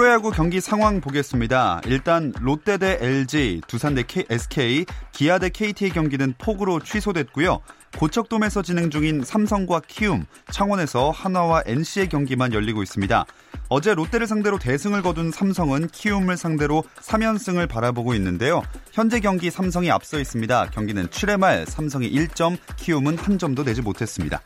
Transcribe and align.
프로야구 0.00 0.30
경기 0.30 0.62
상황 0.62 1.02
보겠습니다. 1.02 1.82
일단 1.84 2.32
롯데 2.40 2.78
대 2.78 2.96
LG, 3.02 3.60
두산 3.66 3.94
대 3.94 4.02
SK, 4.30 4.86
기아 5.12 5.38
대 5.38 5.50
KT의 5.50 5.90
경기는 5.90 6.32
폭우로 6.38 6.80
취소됐고요. 6.80 7.60
고척돔에서 7.98 8.62
진행 8.62 8.88
중인 8.88 9.22
삼성과 9.22 9.82
키움, 9.86 10.24
창원에서 10.50 11.10
하나와 11.10 11.62
NC의 11.66 12.08
경기만 12.08 12.54
열리고 12.54 12.82
있습니다. 12.82 13.26
어제 13.68 13.94
롯데를 13.94 14.26
상대로 14.26 14.58
대승을 14.58 15.02
거둔 15.02 15.30
삼성은 15.30 15.88
키움을 15.88 16.36
상대로 16.36 16.84
3연승을 17.02 17.68
바라보고 17.68 18.14
있는데요. 18.14 18.62
현재 18.92 19.20
경기 19.20 19.50
삼성이 19.50 19.90
앞서 19.90 20.18
있습니다. 20.18 20.70
경기는 20.70 21.06
7회 21.08 21.38
말 21.38 21.66
삼성이 21.66 22.10
1점, 22.10 22.56
키움은 22.76 23.18
한 23.18 23.38
점도 23.38 23.64
내지 23.64 23.80
못했습니다. 23.82 24.40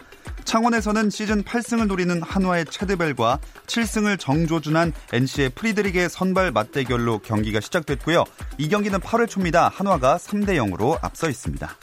창원에서는 0.44 1.10
시즌 1.10 1.42
8승을 1.42 1.86
노리는 1.86 2.22
한화의 2.22 2.66
체드벨과 2.66 3.40
7승을 3.66 4.18
정조준한 4.18 4.92
NC의 5.12 5.50
프리드릭의 5.50 6.10
선발 6.10 6.52
맞대결로 6.52 7.20
경기가 7.20 7.60
시작됐고요. 7.60 8.24
이 8.58 8.68
경기는 8.68 9.00
8월 9.00 9.28
초입니다. 9.28 9.68
한화가 9.68 10.18
3대 10.18 10.50
0으로 10.50 10.98
앞서 11.02 11.28
있습니다. 11.28 11.74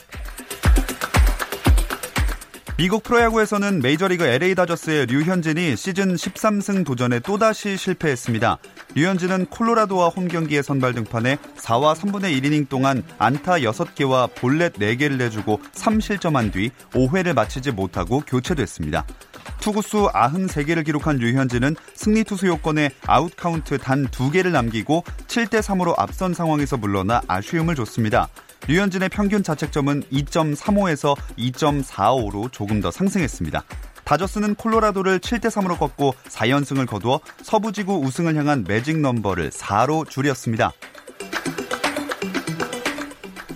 미국 2.82 3.04
프로야구에서는 3.04 3.80
메이저리그 3.80 4.24
LA 4.24 4.56
다저스의 4.56 5.06
류현진이 5.06 5.76
시즌 5.76 6.16
13승 6.16 6.84
도전에 6.84 7.20
또다시 7.20 7.76
실패했습니다. 7.76 8.58
류현진은 8.96 9.46
콜로라도와 9.46 10.08
홈 10.08 10.26
경기에 10.26 10.62
선발 10.62 10.94
등판해 10.94 11.36
4와 11.58 11.94
3분의 11.94 12.36
1이닝 12.36 12.68
동안 12.68 13.04
안타 13.18 13.52
6개와 13.52 14.34
볼넷 14.34 14.72
4개를 14.72 15.16
내주고 15.16 15.60
3실점한 15.74 16.52
뒤 16.52 16.72
5회를 16.90 17.34
마치지 17.34 17.70
못하고 17.70 18.18
교체됐습니다. 18.26 19.06
투구수 19.60 20.10
93개를 20.12 20.84
기록한 20.84 21.18
류현진은 21.18 21.76
승리 21.94 22.24
투수 22.24 22.48
요건에 22.48 22.90
아웃 23.06 23.30
카운트 23.36 23.78
단 23.78 24.08
2개를 24.08 24.50
남기고 24.50 25.04
7대 25.28 25.60
3으로 25.60 25.94
앞선 25.98 26.34
상황에서 26.34 26.76
물러나 26.78 27.22
아쉬움을 27.28 27.76
줬습니다. 27.76 28.28
류현진의 28.68 29.08
평균 29.08 29.42
자책점은 29.42 30.04
2.35에서 30.04 31.16
2.45로 31.38 32.50
조금 32.52 32.80
더 32.80 32.90
상승했습니다. 32.90 33.64
다저스는 34.04 34.54
콜로라도를 34.56 35.18
7대 35.20 35.46
3으로 35.46 35.78
꺾고 35.78 36.14
4연승을 36.28 36.86
거두어 36.86 37.20
서부지구 37.42 38.00
우승을 38.00 38.36
향한 38.36 38.64
매직 38.66 38.98
넘버를 38.98 39.50
4로 39.50 40.08
줄였습니다. 40.08 40.72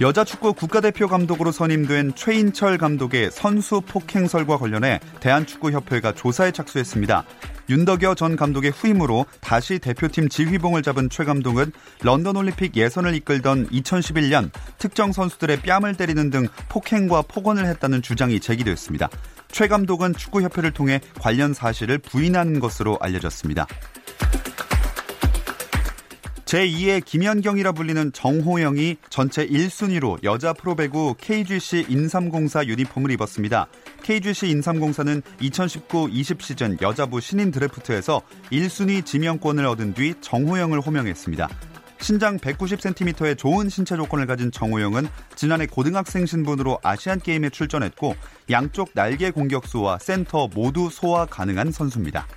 여자 0.01 0.25
축구 0.25 0.53
국가대표 0.53 1.09
감독으로 1.09 1.53
선임된 1.53 2.17
최인철 2.17 2.77
감독의 2.77 3.31
선수 3.31 3.81
폭행설과 3.81 4.59
관련해 4.59 5.01
대한축구협회가 5.21 6.13
조사에 6.13 6.51
착수했습니다. 6.51 7.25
윤덕여 7.69 8.15
전 8.15 8.37
감독의 8.37 8.71
후임으로 8.71 9.27
다시 9.41 9.79
대표팀 9.79 10.29
지휘봉을 10.29 10.83
잡은 10.83 11.11
최 11.11 11.25
감독은 11.25 11.73
런던 12.03 12.37
올림픽 12.37 12.77
예선을 12.77 13.15
이끌던 13.17 13.69
2011년 13.71 14.51
특정 14.79 15.13
선수들의 15.13 15.63
뺨을 15.63 15.97
때리는 15.97 16.31
등 16.31 16.47
폭행과 16.69 17.23
폭언을 17.23 17.67
했다는 17.67 18.03
주장이 18.03 18.41
제기되었습니다. 18.41 19.09
최 19.51 19.69
감독은 19.69 20.15
축구협회를 20.15 20.73
통해 20.73 21.01
관련 21.21 21.55
사실을 21.55 21.99
부인한 21.99 22.61
것으로 22.61 22.99
알려졌습니다. 23.01 23.67
제2의 26.47 27.05
김연경이라 27.05 27.73
불리는 27.73 28.13
정호영이 28.13 28.99
전체 29.11 29.45
1순위로 29.45 30.23
여자 30.23 30.53
프로배구 30.53 31.17
KGC 31.19 31.87
인삼공사 31.89 32.65
유니폼을 32.67 33.11
입었습니다. 33.11 33.67
KGC 34.07 34.51
인삼공사는 34.51 35.21
2019-20 35.41 36.41
시즌 36.41 36.79
여자부 36.81 37.21
신인 37.21 37.51
드래프트에서 37.51 38.23
1순위 38.53 39.05
지명권을 39.05 39.67
얻은 39.67 39.95
뒤 39.95 40.15
정호영을 40.21 40.81
호명했습니다. 40.81 41.49
신장 42.01 42.39
190cm의 42.39 43.37
좋은 43.37 43.69
신체 43.69 43.97
조건을 43.97 44.27
가진 44.27 44.53
정호영은 44.53 45.09
지난해 45.35 45.67
고등학생 45.67 46.25
신분으로 46.25 46.79
아시안 46.85 47.19
게임에 47.19 47.51
출전했고 47.51 48.15
양쪽 48.49 48.91
날개 48.95 49.33
공격수와 49.33 49.99
센터 49.99 50.47
모두 50.55 50.89
소화 50.89 51.27
가능한 51.27 51.73
선수입니다. 51.73 52.29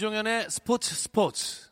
김종현의 0.00 0.46
스포츠 0.48 0.94
스포츠. 0.94 1.68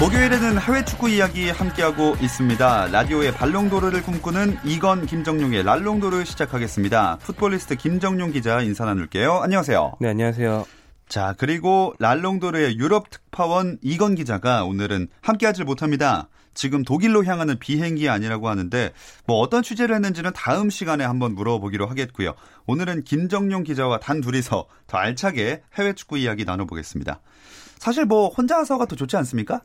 목요일에는 0.00 0.58
해외 0.58 0.82
축구 0.86 1.10
이야기 1.10 1.50
함께하고 1.50 2.16
있습니다. 2.22 2.86
라디오의 2.86 3.34
발롱도르를 3.34 4.00
꿈꾸는 4.02 4.56
이건 4.64 5.04
김정용의 5.04 5.62
랄롱도르 5.64 6.24
시작하겠습니다. 6.24 7.18
풋볼리스트 7.18 7.76
김정용 7.76 8.32
기자 8.32 8.62
인사 8.62 8.86
나눌게요. 8.86 9.40
안녕하세요. 9.42 9.96
네, 10.00 10.08
안녕하세요. 10.08 10.81
자, 11.12 11.34
그리고 11.36 11.92
랄롱도르의 11.98 12.78
유럽 12.78 13.10
특파원 13.10 13.76
이건 13.82 14.14
기자가 14.14 14.64
오늘은 14.64 15.08
함께하지 15.20 15.64
못합니다. 15.64 16.30
지금 16.54 16.84
독일로 16.84 17.26
향하는 17.26 17.58
비행기 17.58 18.08
아니라고 18.08 18.48
하는데 18.48 18.94
뭐 19.26 19.36
어떤 19.40 19.62
취재를 19.62 19.94
했는지는 19.94 20.32
다음 20.34 20.70
시간에 20.70 21.04
한번 21.04 21.34
물어보기로 21.34 21.86
하겠고요. 21.86 22.32
오늘은 22.66 23.04
김정용 23.04 23.62
기자와 23.62 24.00
단 24.00 24.22
둘이서 24.22 24.66
더 24.86 24.96
알차게 24.96 25.60
해외 25.74 25.92
축구 25.92 26.16
이야기 26.16 26.46
나눠보겠습니다. 26.46 27.20
사실 27.76 28.06
뭐 28.06 28.28
혼자서가 28.28 28.86
더 28.86 28.96
좋지 28.96 29.14
않습니까? 29.18 29.60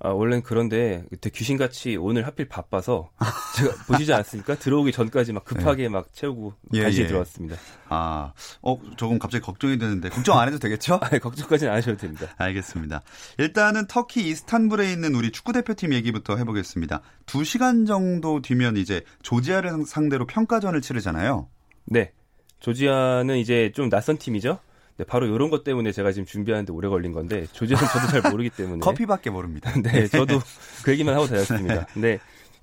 아, 0.00 0.10
원래는 0.10 0.42
그런데 0.42 1.04
그때 1.10 1.30
귀신같이 1.30 1.96
오늘 1.96 2.26
하필 2.26 2.48
바빠서 2.48 3.10
제가 3.56 3.74
보시지 3.86 4.12
않았으니까 4.12 4.56
들어오기 4.56 4.92
전까지 4.92 5.32
막 5.32 5.44
급하게 5.44 5.84
네. 5.84 5.88
막 5.88 6.12
채우고 6.12 6.54
예, 6.74 6.82
간신히 6.82 7.04
예. 7.04 7.08
들어왔습니다. 7.08 7.56
아, 7.88 8.32
어, 8.62 8.78
조금 8.96 9.18
갑자기 9.18 9.44
걱정이 9.44 9.78
되는데 9.78 10.08
걱정 10.08 10.38
안 10.38 10.48
해도 10.48 10.58
되겠죠? 10.58 11.00
아, 11.02 11.08
걱정까지는 11.18 11.72
안 11.72 11.78
하셔도 11.78 11.96
됩니다. 11.96 12.26
알겠습니다. 12.36 13.02
일단은 13.38 13.86
터키 13.88 14.28
이스탄불에 14.28 14.92
있는 14.92 15.14
우리 15.14 15.32
축구 15.32 15.52
대표팀 15.52 15.92
얘기부터 15.92 16.36
해보겠습니다. 16.36 17.00
2 17.26 17.44
시간 17.44 17.84
정도 17.84 18.40
뒤면 18.40 18.76
이제 18.76 19.02
조지아를 19.22 19.84
상대로 19.86 20.26
평가전을 20.26 20.80
치르잖아요. 20.80 21.48
네. 21.86 22.12
조지아는 22.60 23.38
이제 23.38 23.72
좀 23.74 23.88
낯선 23.88 24.18
팀이죠. 24.18 24.58
네, 24.98 25.04
바로 25.04 25.26
이런 25.26 25.48
것 25.48 25.62
때문에 25.62 25.92
제가 25.92 26.10
지금 26.10 26.26
준비하는데 26.26 26.72
오래 26.72 26.88
걸린 26.88 27.12
건데 27.12 27.46
조지는 27.52 27.80
저도 27.80 28.20
잘 28.20 28.30
모르기 28.30 28.50
때문에 28.50 28.80
커피밖에 28.84 29.30
모릅니다. 29.30 29.72
네, 29.80 30.08
저도 30.08 30.40
그 30.84 30.90
얘기만 30.90 31.14
하고 31.14 31.26
다녔습니다. 31.26 31.86
네, 31.94 32.18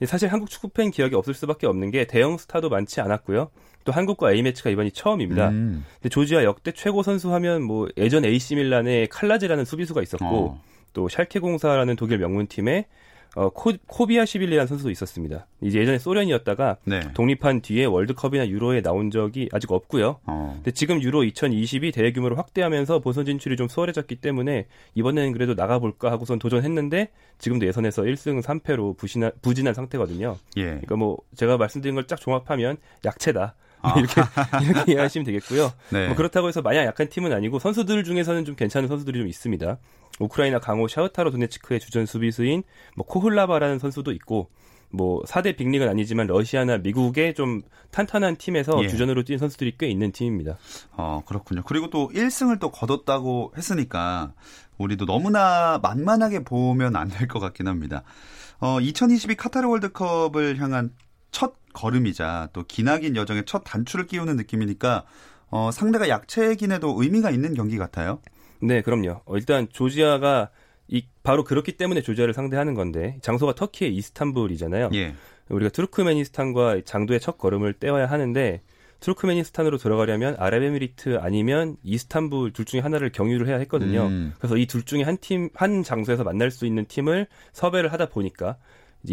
사실 0.05 0.27
한국 0.31 0.49
축구 0.49 0.67
팬 0.67 0.91
기억이 0.91 1.15
없을 1.15 1.33
수밖에 1.33 1.65
없는 1.65 1.91
게 1.91 2.05
대형 2.05 2.37
스타도 2.37 2.67
많지 2.69 2.99
않았고요. 2.99 3.49
또 3.85 3.91
한국과 3.93 4.33
A 4.33 4.41
매치가 4.41 4.69
이번이 4.69 4.91
처음입니다. 4.91 5.49
음. 5.49 5.85
근데 5.95 6.09
조지아 6.09 6.43
역대 6.43 6.73
최고 6.73 7.03
선수 7.03 7.33
하면 7.33 7.63
뭐 7.63 7.87
예전 7.95 8.25
AC 8.25 8.55
밀란의 8.55 9.07
칼라제라는 9.07 9.63
수비수가 9.63 10.01
있었고 10.01 10.25
어. 10.25 10.61
또 10.91 11.07
샬케 11.07 11.39
공사라는 11.39 11.95
독일 11.95 12.17
명문팀에 12.17 12.87
어, 13.35 13.49
코, 13.49 14.05
비아시빌리라는 14.05 14.65
선수도 14.65 14.89
있었습니다. 14.91 15.45
이제 15.61 15.79
예전에 15.79 15.97
소련이었다가 15.97 16.77
네. 16.85 17.01
독립한 17.13 17.61
뒤에 17.61 17.83
월드컵이나 17.83 18.47
유로에 18.47 18.81
나온 18.81 19.11
적이 19.11 19.49
아직 19.51 19.71
없고요. 19.73 20.19
어. 20.25 20.51
근데 20.55 20.71
지금 20.71 21.01
유로 21.01 21.21
2020이 21.23 21.93
대규모로 21.93 22.37
확대하면서 22.37 22.99
본선 22.99 23.25
진출이 23.25 23.57
좀 23.57 23.67
수월해졌기 23.67 24.15
때문에 24.15 24.67
이번에는 24.95 25.33
그래도 25.33 25.53
나가볼까 25.53 26.11
하고선 26.11 26.39
도전했는데 26.39 27.09
지금도 27.39 27.67
예선에서 27.67 28.03
1승 28.03 28.41
3패로 28.41 28.95
부진한, 28.97 29.31
부진한 29.41 29.73
상태거든요. 29.73 30.37
예. 30.57 30.63
그러니까 30.63 30.95
뭐 30.95 31.17
제가 31.35 31.57
말씀드린 31.57 31.93
걸 31.95 32.05
쫙 32.07 32.21
종합하면 32.21 32.77
약체다. 33.03 33.55
아. 33.81 33.93
이렇게 33.99 34.21
이렇게 34.63 34.91
이해하시면 34.93 35.25
되겠고요. 35.25 35.71
네. 35.91 36.07
뭐 36.07 36.15
그렇다고 36.15 36.47
해서 36.47 36.61
마냥 36.61 36.85
약한 36.85 37.09
팀은 37.09 37.33
아니고 37.33 37.59
선수들 37.59 38.03
중에서는 38.03 38.45
좀 38.45 38.55
괜찮은 38.55 38.87
선수들이 38.87 39.19
좀 39.19 39.27
있습니다. 39.27 39.77
우크라이나 40.19 40.59
강호 40.59 40.87
샤우타로 40.87 41.31
도네츠크의 41.31 41.79
주전 41.79 42.05
수비수인 42.05 42.63
뭐 42.95 43.05
코훌라바라는 43.05 43.79
선수도 43.79 44.11
있고 44.13 44.49
뭐 44.91 45.21
4대 45.23 45.57
빅리그는 45.57 45.89
아니지만 45.89 46.27
러시아나 46.27 46.77
미국의 46.77 47.33
좀 47.33 47.63
탄탄한 47.91 48.37
팀에서 48.37 48.81
예. 48.83 48.87
주전으로 48.87 49.23
뛴 49.23 49.37
선수들이 49.37 49.75
꽤 49.77 49.87
있는 49.87 50.11
팀입니다. 50.13 50.57
어, 50.93 51.21
그렇군요. 51.25 51.63
그리고 51.65 51.89
또 51.89 52.09
1승을 52.13 52.59
또 52.59 52.71
거뒀다고 52.71 53.53
했으니까 53.57 54.33
우리도 54.77 55.05
너무나 55.05 55.79
만만하게 55.81 56.43
보면 56.45 56.95
안 56.95 57.09
될 57.09 57.27
것 57.27 57.39
같긴 57.39 57.67
합니다. 57.67 58.03
어, 58.61 58.79
2022 58.79 59.35
카타르 59.35 59.67
월드컵을 59.67 60.59
향한 60.59 60.91
첫 61.31 61.55
걸음이자 61.73 62.49
또 62.53 62.63
기나긴 62.63 63.17
여정의 63.17 63.43
첫 63.45 63.63
단추를 63.65 64.07
끼우는 64.07 64.37
느낌이니까 64.37 65.03
어, 65.49 65.71
상대가 65.73 66.07
약체긴 66.07 66.71
해도 66.71 66.95
의미가 66.97 67.31
있는 67.31 67.53
경기 67.53 67.77
같아요. 67.77 68.21
네, 68.61 68.81
그럼요. 68.81 69.21
어, 69.25 69.35
일단 69.37 69.67
조지아가 69.71 70.49
이 70.87 71.05
바로 71.23 71.43
그렇기 71.43 71.73
때문에 71.77 72.01
조지아를 72.01 72.33
상대하는 72.33 72.73
건데 72.75 73.17
장소가 73.21 73.55
터키의 73.55 73.95
이스탄불이잖아요. 73.95 74.89
예. 74.93 75.13
우리가 75.49 75.69
투르크메니스탄과 75.71 76.81
장도의 76.85 77.19
첫 77.19 77.37
걸음을 77.37 77.73
떼어야 77.73 78.05
하는데 78.07 78.61
투르크메니스탄으로 78.99 79.77
들어가려면 79.77 80.35
아랍에미리트 80.39 81.17
아니면 81.21 81.77
이스탄불 81.83 82.51
둘 82.53 82.65
중에 82.65 82.79
하나를 82.79 83.11
경유를 83.11 83.47
해야 83.47 83.57
했거든요. 83.57 84.07
음. 84.07 84.33
그래서 84.39 84.57
이 84.57 84.65
둘 84.65 84.83
중에 84.83 85.03
한 85.03 85.17
팀, 85.19 85.49
한 85.53 85.83
장소에서 85.83 86.23
만날 86.23 86.49
수 86.49 86.65
있는 86.65 86.85
팀을 86.85 87.27
섭외를 87.53 87.91
하다 87.93 88.07
보니까 88.07 88.57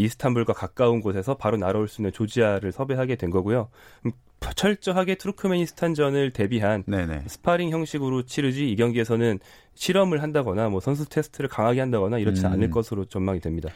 이스탄불과 0.00 0.52
가까운 0.52 1.00
곳에서 1.00 1.36
바로 1.36 1.56
날아올 1.56 1.88
수 1.88 2.00
있는 2.00 2.12
조지아를 2.12 2.72
섭외하게 2.72 3.16
된 3.16 3.30
거고요. 3.30 3.68
음, 4.06 4.12
철저하게 4.56 5.14
투르크메니스탄전을 5.16 6.32
대비한 6.32 6.82
네네. 6.86 7.24
스파링 7.28 7.70
형식으로 7.70 8.24
치르지 8.24 8.70
이 8.70 8.76
경기에서는 8.76 9.38
실험을 9.74 10.22
한다거나 10.22 10.68
뭐 10.68 10.80
선수 10.80 11.08
테스트를 11.08 11.48
강하게 11.48 11.80
한다거나 11.80 12.18
이렇지 12.18 12.44
음. 12.46 12.52
않을 12.52 12.70
것으로 12.70 13.04
전망이 13.04 13.40
됩니다. 13.40 13.68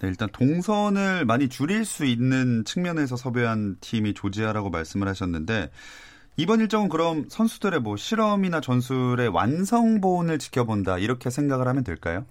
네, 0.00 0.08
일단 0.08 0.28
동선을 0.32 1.24
많이 1.24 1.48
줄일 1.48 1.84
수 1.84 2.04
있는 2.04 2.64
측면에서 2.64 3.16
섭외한 3.16 3.76
팀이 3.80 4.14
조지아라고 4.14 4.70
말씀을 4.70 5.08
하셨는데 5.08 5.70
이번 6.36 6.60
일정은 6.60 6.88
그럼 6.88 7.26
선수들의 7.28 7.80
뭐 7.80 7.96
실험이나 7.96 8.60
전술의 8.60 9.28
완성본을 9.28 10.38
지켜본다 10.38 10.98
이렇게 10.98 11.30
생각을 11.30 11.68
하면 11.68 11.84
될까요? 11.84 12.24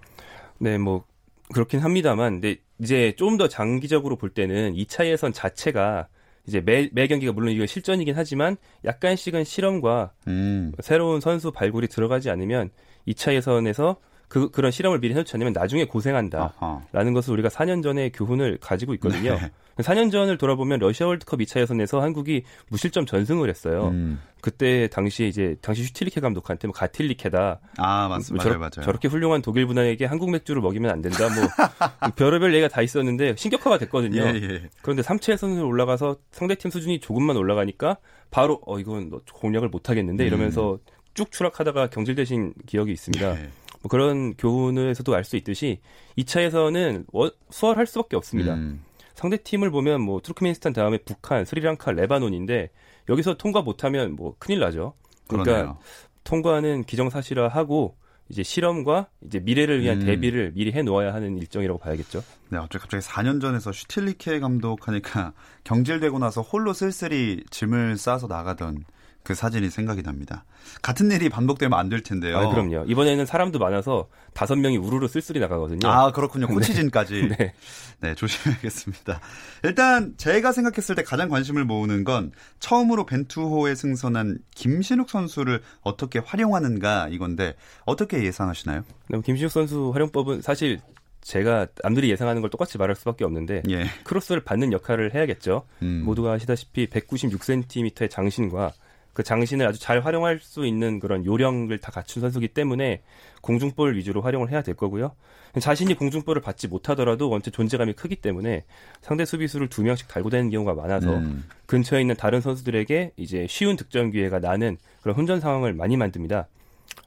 네, 0.58 0.76
뭐 0.76 1.04
그렇긴 1.52 1.80
합니다만, 1.80 2.40
근데 2.40 2.56
이제 2.82 3.12
좀 3.16 3.38
더 3.38 3.48
장기적으로 3.48 4.16
볼 4.16 4.30
때는 4.30 4.74
2차 4.74 5.06
예선 5.06 5.32
자체가 5.32 6.08
이제 6.46 6.60
매, 6.60 6.90
매 6.92 7.06
경기가 7.06 7.32
물론 7.32 7.52
이거 7.52 7.64
실전이긴 7.64 8.14
하지만 8.16 8.56
약간씩은 8.84 9.44
실험과 9.44 10.12
음. 10.26 10.72
새로운 10.80 11.20
선수 11.20 11.52
발굴이 11.52 11.86
들어가지 11.86 12.28
않으면 12.30 12.70
2차 13.06 13.34
예선에서 13.34 13.96
그, 14.32 14.50
그런 14.50 14.70
실험을 14.70 14.98
미리 14.98 15.12
해놓지 15.12 15.36
않으면 15.36 15.52
나중에 15.52 15.84
고생한다라는 15.84 16.52
아하. 16.58 17.12
것을 17.12 17.34
우리가 17.34 17.50
4년 17.50 17.82
전에 17.82 18.08
교훈을 18.08 18.56
가지고 18.62 18.94
있거든요. 18.94 19.34
네. 19.34 19.50
4년 19.76 20.10
전을 20.10 20.38
돌아보면 20.38 20.78
러시아 20.78 21.06
월드컵 21.06 21.40
2차 21.40 21.60
예선에서 21.60 22.00
한국이 22.00 22.42
무실점 22.70 23.04
전승을 23.04 23.50
했어요. 23.50 23.88
음. 23.88 24.22
그때 24.40 24.88
당시에 24.88 25.28
이제 25.28 25.56
당시 25.60 25.84
슈틸리케 25.84 26.22
감독한테 26.22 26.66
뭐 26.66 26.72
가틸리케다. 26.72 27.60
아 27.76 28.08
맞습니다. 28.08 28.44
맞아요, 28.46 28.58
맞아요. 28.58 28.82
저렇게 28.82 29.08
훌륭한 29.08 29.42
독일 29.42 29.66
분에게 29.66 30.06
한국 30.06 30.30
맥주를 30.30 30.62
먹이면 30.62 30.90
안 30.90 31.02
된다. 31.02 31.28
뭐 31.28 32.10
별의별 32.16 32.54
얘기가 32.54 32.68
다 32.68 32.80
있었는데 32.80 33.36
신격화가 33.36 33.76
됐거든요. 33.80 34.22
예, 34.22 34.34
예. 34.34 34.70
그런데 34.80 35.02
3차 35.02 35.32
예선으로 35.32 35.66
올라가서 35.66 36.16
상대팀 36.30 36.70
수준이 36.70 37.00
조금만 37.00 37.36
올라가니까 37.36 37.98
바로 38.30 38.62
어 38.64 38.78
이건 38.78 39.10
공략을 39.34 39.68
못 39.68 39.90
하겠는데 39.90 40.26
이러면서 40.26 40.72
음. 40.72 40.78
쭉 41.12 41.30
추락하다가 41.30 41.88
경질되신 41.88 42.54
기억이 42.66 42.92
있습니다. 42.92 43.42
예. 43.42 43.50
뭐 43.82 43.88
그런 43.88 44.34
교훈에서도 44.34 45.14
알 45.14 45.24
수 45.24 45.36
있듯이 45.36 45.80
2차에서는 46.18 47.06
수월할 47.50 47.86
수밖에 47.86 48.16
없습니다. 48.16 48.54
음. 48.54 48.82
상대 49.14 49.36
팀을 49.36 49.70
보면 49.70 50.00
뭐 50.00 50.20
투르크메니스탄 50.20 50.72
다음에 50.72 50.98
북한, 50.98 51.44
스리랑카, 51.44 51.92
레바논인데 51.92 52.70
여기서 53.08 53.34
통과 53.34 53.62
못하면 53.62 54.16
뭐 54.16 54.34
큰일 54.38 54.60
나죠. 54.60 54.94
그러니까 55.28 55.52
그러네요. 55.52 55.78
통과는 56.24 56.84
기정사실화하고 56.84 57.96
이제 58.28 58.42
실험과 58.42 59.08
이제 59.26 59.40
미래를 59.40 59.82
위한 59.82 60.00
음. 60.00 60.06
대비를 60.06 60.52
미리 60.54 60.72
해 60.72 60.82
놓아야 60.82 61.12
하는 61.12 61.36
일정이라고 61.36 61.78
봐야겠죠. 61.78 62.22
네, 62.48 62.58
어째 62.58 62.78
갑자기 62.78 63.04
4년 63.04 63.40
전에서 63.40 63.72
슈틸리케 63.72 64.40
감독하니까 64.40 65.34
경질되고 65.64 66.18
나서 66.18 66.40
홀로 66.40 66.72
쓸쓸히 66.72 67.44
짐을 67.50 67.98
싸서 67.98 68.28
나가던 68.28 68.84
그 69.22 69.34
사진이 69.34 69.70
생각이 69.70 70.02
납니다. 70.02 70.44
같은 70.82 71.10
일이 71.12 71.28
반복되면 71.28 71.78
안 71.78 71.88
될 71.88 72.02
텐데요. 72.02 72.38
아, 72.38 72.48
그럼요. 72.48 72.84
이번에는 72.86 73.26
사람도 73.26 73.58
많아서 73.58 74.08
다섯 74.34 74.56
명이 74.56 74.78
우르르 74.78 75.06
쓸쓸히 75.08 75.40
나가거든요. 75.40 75.86
아, 75.88 76.10
그렇군요. 76.12 76.46
코치진까지. 76.52 77.28
네. 77.28 77.36
네. 77.38 77.54
네, 78.00 78.14
조심해야겠습니다. 78.14 79.20
일단 79.62 80.14
제가 80.16 80.52
생각했을 80.52 80.94
때 80.96 81.02
가장 81.02 81.28
관심을 81.28 81.64
모으는 81.64 82.02
건 82.04 82.32
처음으로 82.60 83.06
벤투호에 83.06 83.74
승선한 83.74 84.38
김신욱 84.54 85.08
선수를 85.10 85.62
어떻게 85.82 86.18
활용하는가 86.18 87.08
이건데 87.10 87.54
어떻게 87.84 88.24
예상하시나요? 88.24 88.82
네, 89.08 89.20
김신욱 89.24 89.52
선수 89.52 89.90
활용법은 89.92 90.40
사실 90.42 90.80
제가 91.20 91.68
남들이 91.84 92.10
예상하는 92.10 92.40
걸 92.40 92.50
똑같이 92.50 92.78
말할 92.78 92.96
수밖에 92.96 93.24
없는데 93.24 93.62
예. 93.70 93.84
크로스를 94.02 94.42
받는 94.42 94.72
역할을 94.72 95.14
해야겠죠. 95.14 95.62
음. 95.82 96.02
모두가 96.04 96.32
아시다시피 96.32 96.88
196cm의 96.88 98.10
장신과 98.10 98.72
그 99.12 99.22
장신을 99.22 99.66
아주 99.66 99.78
잘 99.78 100.00
활용할 100.00 100.38
수 100.40 100.66
있는 100.66 100.98
그런 100.98 101.24
요령을 101.24 101.78
다 101.78 101.90
갖춘 101.92 102.20
선수기 102.22 102.48
때문에 102.48 103.02
공중볼 103.42 103.96
위주로 103.96 104.22
활용을 104.22 104.50
해야 104.50 104.62
될 104.62 104.74
거고요. 104.74 105.12
자신이 105.60 105.94
공중볼을 105.94 106.40
받지 106.40 106.66
못하더라도 106.66 107.28
원체 107.28 107.50
존재감이 107.50 107.92
크기 107.92 108.16
때문에 108.16 108.64
상대 109.02 109.26
수비수를 109.26 109.68
두 109.68 109.82
명씩 109.82 110.08
달고 110.08 110.30
다니는 110.30 110.50
경우가 110.50 110.72
많아서 110.74 111.14
음. 111.16 111.44
근처에 111.66 112.00
있는 112.00 112.16
다른 112.16 112.40
선수들에게 112.40 113.12
이제 113.16 113.46
쉬운 113.50 113.76
득점 113.76 114.12
기회가 114.12 114.38
나는 114.38 114.78
그런 115.02 115.14
혼전 115.16 115.40
상황을 115.40 115.74
많이 115.74 115.98
만듭니다. 115.98 116.48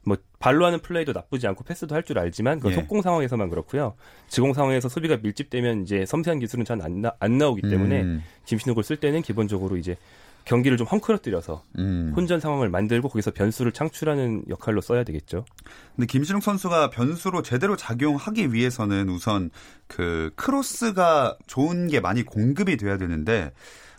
뭐 0.04 0.16
발로 0.38 0.64
하는 0.64 0.78
플레이도 0.78 1.12
나쁘지 1.12 1.48
않고 1.48 1.64
패스도 1.64 1.94
할 1.96 2.02
줄 2.04 2.20
알지만 2.20 2.60
그 2.60 2.70
예. 2.70 2.74
속공 2.74 3.02
상황에서만 3.02 3.50
그렇고요. 3.50 3.94
지공 4.28 4.52
상황에서 4.52 4.88
수비가 4.88 5.16
밀집되면 5.20 5.82
이제 5.82 6.06
섬세한 6.06 6.38
기술은 6.38 6.64
잘 6.64 6.80
안 6.80 7.02
안 7.18 7.38
나오기 7.38 7.62
때문에 7.62 8.02
음. 8.02 8.22
김신욱을 8.44 8.84
쓸 8.84 8.96
때는 8.96 9.22
기본적으로 9.22 9.76
이제 9.76 9.96
경기를 10.46 10.78
좀 10.78 10.86
헝클어뜨려서 10.86 11.62
음. 11.78 12.12
혼전 12.16 12.40
상황을 12.40 12.70
만들고 12.70 13.08
거기서 13.08 13.32
변수를 13.32 13.72
창출하는 13.72 14.44
역할로 14.48 14.80
써야 14.80 15.04
되겠죠. 15.04 15.44
근데 15.94 16.06
김신욱 16.06 16.42
선수가 16.42 16.90
변수로 16.90 17.42
제대로 17.42 17.76
작용하기 17.76 18.52
위해서는 18.52 19.08
우선 19.08 19.50
그 19.88 20.30
크로스가 20.36 21.36
좋은 21.46 21.88
게 21.88 22.00
많이 22.00 22.22
공급이 22.22 22.76
돼야 22.76 22.96
되는데 22.96 23.52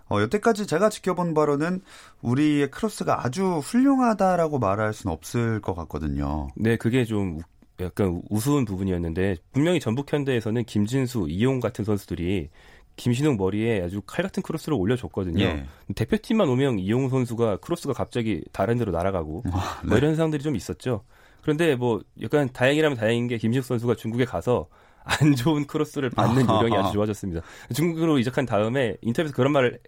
어, 0.09 0.21
여태까지 0.21 0.67
제가 0.67 0.89
지켜본 0.89 1.33
바로는 1.33 1.81
우리의 2.21 2.71
크로스가 2.71 3.25
아주 3.25 3.57
훌륭하다라고 3.57 4.57
말할 4.57 4.93
수는 4.93 5.13
없을 5.13 5.59
것 5.59 5.75
같거든요. 5.75 6.47
네, 6.55 6.77
그게 6.77 7.03
좀 7.03 7.39
약간 7.81 8.21
우스운 8.29 8.63
부분이었는데 8.63 9.35
분명히 9.51 9.81
전북 9.81 10.11
현대에서는 10.11 10.63
김진수, 10.63 11.27
이용 11.29 11.59
같은 11.59 11.83
선수들이 11.83 12.49
김신욱 12.97 13.37
머리에 13.37 13.81
아주 13.81 14.01
칼 14.05 14.23
같은 14.23 14.43
크로스를 14.43 14.77
올려줬거든요. 14.77 15.41
예. 15.43 15.65
대표팀만 15.95 16.49
오면 16.49 16.79
이용 16.79 17.09
선수가 17.09 17.57
크로스가 17.57 17.93
갑자기 17.93 18.43
다른 18.51 18.77
데로 18.77 18.91
날아가고 18.91 19.43
아, 19.51 19.79
네. 19.83 19.89
뭐 19.89 19.97
이런 19.97 20.15
상황들이 20.15 20.43
좀 20.43 20.55
있었죠. 20.55 21.03
그런데 21.41 21.75
뭐 21.75 22.01
약간 22.21 22.49
다행이라면 22.51 22.97
다행인 22.97 23.27
게 23.27 23.37
김신욱 23.37 23.63
선수가 23.65 23.95
중국에 23.95 24.25
가서 24.25 24.67
안 25.05 25.35
좋은 25.35 25.65
크로스를 25.65 26.09
받는 26.09 26.45
요령이 26.49 26.75
아주 26.75 26.91
좋아졌습니다. 26.93 27.41
중국으로 27.73 28.19
이적한 28.19 28.45
다음에 28.45 28.97
인터뷰에서 29.01 29.33
그런 29.33 29.53
말을 29.53 29.79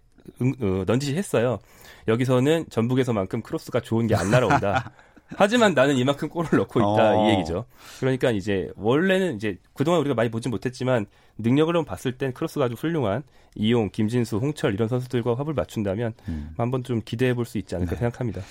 응, 0.42 0.54
어, 0.62 0.84
넌지시 0.88 1.16
했어요. 1.16 1.60
여기서는 2.08 2.66
전북에서만큼 2.70 3.42
크로스가 3.42 3.82
좋은 3.82 4.08
게 4.08 4.16
안 4.16 4.32
날아온다. 4.32 4.92
하지만 5.36 5.74
나는 5.74 5.96
이만큼 5.96 6.30
골을 6.30 6.50
넣고 6.52 6.80
있다 6.80 7.18
어. 7.18 7.26
이 7.28 7.34
얘기죠. 7.34 7.66
그러니까 8.00 8.32
이제 8.32 8.70
원래는 8.76 9.36
이제 9.36 9.58
그동안 9.74 10.00
우리가 10.02 10.16
많이 10.16 10.30
보진 10.32 10.52
못했지만 10.52 11.06
능력으로 11.38 11.86
봤을 11.86 12.18
땐 12.18 12.34
크로스가 12.34 12.66
아주 12.66 12.76
훌륭한 12.76 13.24
이용, 13.56 13.90
김진수, 13.90 14.38
홍철 14.38 14.74
이런 14.74 14.88
선수들과 14.88 15.36
합을 15.36 15.54
맞춘다면 15.54 16.14
음. 16.28 16.52
한번 16.58 16.84
좀 16.84 17.02
기대해 17.04 17.34
볼 17.34 17.46
수 17.46 17.58
있지 17.58 17.76
않을까 17.76 17.92
네. 17.92 17.98
생각합니다. 18.00 18.42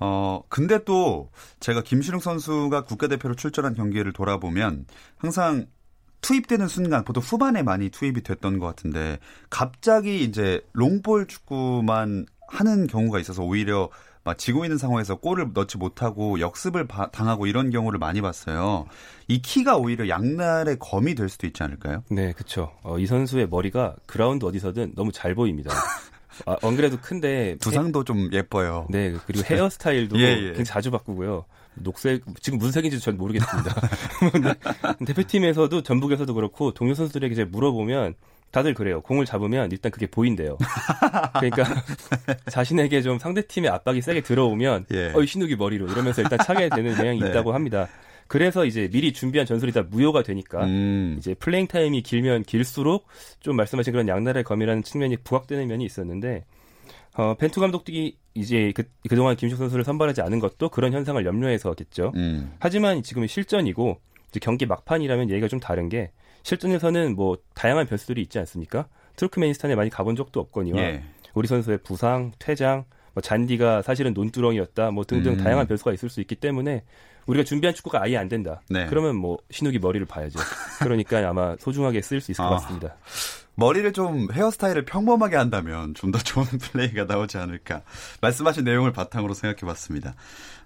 어, 0.00 0.42
근데 0.48 0.84
또 0.84 1.30
제가 1.60 1.82
김신욱 1.82 2.22
선수가 2.22 2.84
국가대표로 2.84 3.34
출전한 3.34 3.74
경기를 3.74 4.12
돌아보면 4.12 4.86
항상 5.16 5.66
투입되는 6.20 6.66
순간 6.68 7.04
보통 7.04 7.22
후반에 7.22 7.62
많이 7.62 7.90
투입이 7.90 8.22
됐던 8.22 8.58
것 8.58 8.66
같은데 8.66 9.18
갑자기 9.50 10.22
이제 10.22 10.60
롱볼 10.72 11.26
축구만 11.26 12.26
하는 12.48 12.86
경우가 12.86 13.18
있어서 13.20 13.42
오히려 13.42 13.88
막 14.28 14.36
지고 14.36 14.66
있는 14.66 14.76
상황에서 14.76 15.14
골을 15.14 15.52
넣지 15.54 15.78
못하고 15.78 16.38
역습을 16.38 16.86
바, 16.86 17.10
당하고 17.10 17.46
이런 17.46 17.70
경우를 17.70 17.98
많이 17.98 18.20
봤어요. 18.20 18.84
이 19.26 19.40
키가 19.40 19.78
오히려 19.78 20.06
양날의 20.06 20.76
검이 20.78 21.14
될 21.14 21.30
수도 21.30 21.46
있지 21.46 21.62
않을까요? 21.62 22.04
네, 22.10 22.34
그렇죠. 22.34 22.70
어, 22.82 22.98
이 22.98 23.06
선수의 23.06 23.48
머리가 23.48 23.96
그라운드 24.04 24.44
어디서든 24.44 24.92
너무 24.96 25.12
잘 25.12 25.34
보입니다. 25.34 25.72
아, 26.44 26.56
안 26.62 26.76
그래도 26.76 26.98
큰데 27.00 27.56
두상도 27.62 28.04
좀 28.04 28.28
예뻐요. 28.34 28.86
네, 28.90 29.16
그리고 29.26 29.46
헤어스타일도 29.48 30.18
예, 30.20 30.24
예. 30.24 30.42
굉장히 30.48 30.64
자주 30.66 30.90
바꾸고요. 30.90 31.46
녹색 31.76 32.22
지금 32.42 32.58
무슨 32.58 32.72
색인지 32.72 33.00
전 33.00 33.16
모르겠습니다. 33.16 33.74
대표팀에서도 35.06 35.82
전북에서도 35.82 36.34
그렇고 36.34 36.74
동료 36.74 36.92
선수들에게 36.92 37.32
이제 37.32 37.44
물어보면 37.44 38.14
다들 38.50 38.74
그래요. 38.74 39.00
공을 39.02 39.26
잡으면 39.26 39.70
일단 39.72 39.92
그게 39.92 40.06
보인대요. 40.06 40.56
그러니까 41.34 41.64
자신에게 42.50 43.02
좀 43.02 43.18
상대 43.18 43.42
팀의 43.46 43.70
압박이 43.70 44.00
세게 44.00 44.22
들어오면 44.22 44.86
예. 44.92 45.12
어이 45.14 45.26
신욱이 45.26 45.56
머리로 45.56 45.86
이러면서 45.88 46.22
일단 46.22 46.38
차게 46.38 46.70
되는 46.70 46.94
경향이 46.96 47.20
네. 47.20 47.28
있다고 47.28 47.52
합니다. 47.52 47.88
그래서 48.26 48.64
이제 48.64 48.88
미리 48.90 49.12
준비한 49.12 49.46
전술이 49.46 49.72
다 49.72 49.82
무효가 49.82 50.22
되니까 50.22 50.64
음. 50.64 51.16
이제 51.18 51.34
플레잉 51.34 51.66
타임이 51.66 52.02
길면 52.02 52.44
길수록 52.44 53.06
좀 53.40 53.56
말씀하신 53.56 53.92
그런 53.92 54.08
양날의 54.08 54.44
검이라는 54.44 54.82
측면이 54.82 55.18
부각되는 55.18 55.66
면이 55.66 55.84
있었는데 55.84 56.44
어, 57.14 57.34
벤투 57.34 57.60
감독이 57.60 58.16
이제 58.34 58.72
그, 58.74 58.84
그동안 59.08 59.34
김식 59.34 59.58
선수를 59.58 59.82
선발하지 59.84 60.20
않은 60.22 60.38
것도 60.38 60.68
그런 60.68 60.92
현상을 60.92 61.24
염려해서겠죠. 61.24 62.12
음. 62.14 62.52
하지만 62.60 63.02
지금은 63.02 63.26
실전이고 63.26 63.98
이제 64.28 64.40
경기 64.40 64.66
막판이라면 64.66 65.30
얘기가 65.30 65.48
좀 65.48 65.58
다른 65.58 65.88
게 65.88 66.12
실전에서는 66.48 67.14
뭐 67.14 67.36
다양한 67.54 67.86
변수들이 67.86 68.22
있지 68.22 68.38
않습니까? 68.38 68.88
투르크메니스탄에 69.16 69.74
많이 69.74 69.90
가본 69.90 70.16
적도 70.16 70.40
없거니와 70.40 70.78
예. 70.80 71.02
우리 71.34 71.46
선수의 71.46 71.78
부상, 71.84 72.32
퇴장, 72.38 72.84
뭐 73.12 73.20
잔디가 73.20 73.82
사실은 73.82 74.14
논두렁이었다, 74.14 74.90
뭐 74.92 75.04
등등 75.04 75.32
음. 75.32 75.36
다양한 75.36 75.66
변수가 75.66 75.92
있을 75.92 76.08
수 76.08 76.22
있기 76.22 76.36
때문에 76.36 76.84
우리가 77.26 77.44
준비한 77.44 77.74
축구가 77.74 78.02
아예 78.02 78.16
안 78.16 78.28
된다. 78.28 78.62
네. 78.70 78.86
그러면 78.86 79.16
뭐 79.16 79.36
신욱이 79.50 79.78
머리를 79.78 80.06
봐야죠. 80.06 80.38
그러니까 80.80 81.28
아마 81.28 81.54
소중하게 81.58 82.00
쓸수 82.00 82.30
있을 82.30 82.42
것 82.42 82.54
아. 82.54 82.56
같습니다. 82.56 82.96
머리를 83.58 83.92
좀 83.92 84.28
헤어스타일을 84.32 84.84
평범하게 84.84 85.34
한다면 85.36 85.92
좀 85.94 86.12
더 86.12 86.18
좋은 86.22 86.44
플레이가 86.46 87.04
나오지 87.04 87.38
않을까. 87.38 87.82
말씀하신 88.20 88.62
내용을 88.64 88.92
바탕으로 88.92 89.34
생각해 89.34 89.60
봤습니다. 89.66 90.14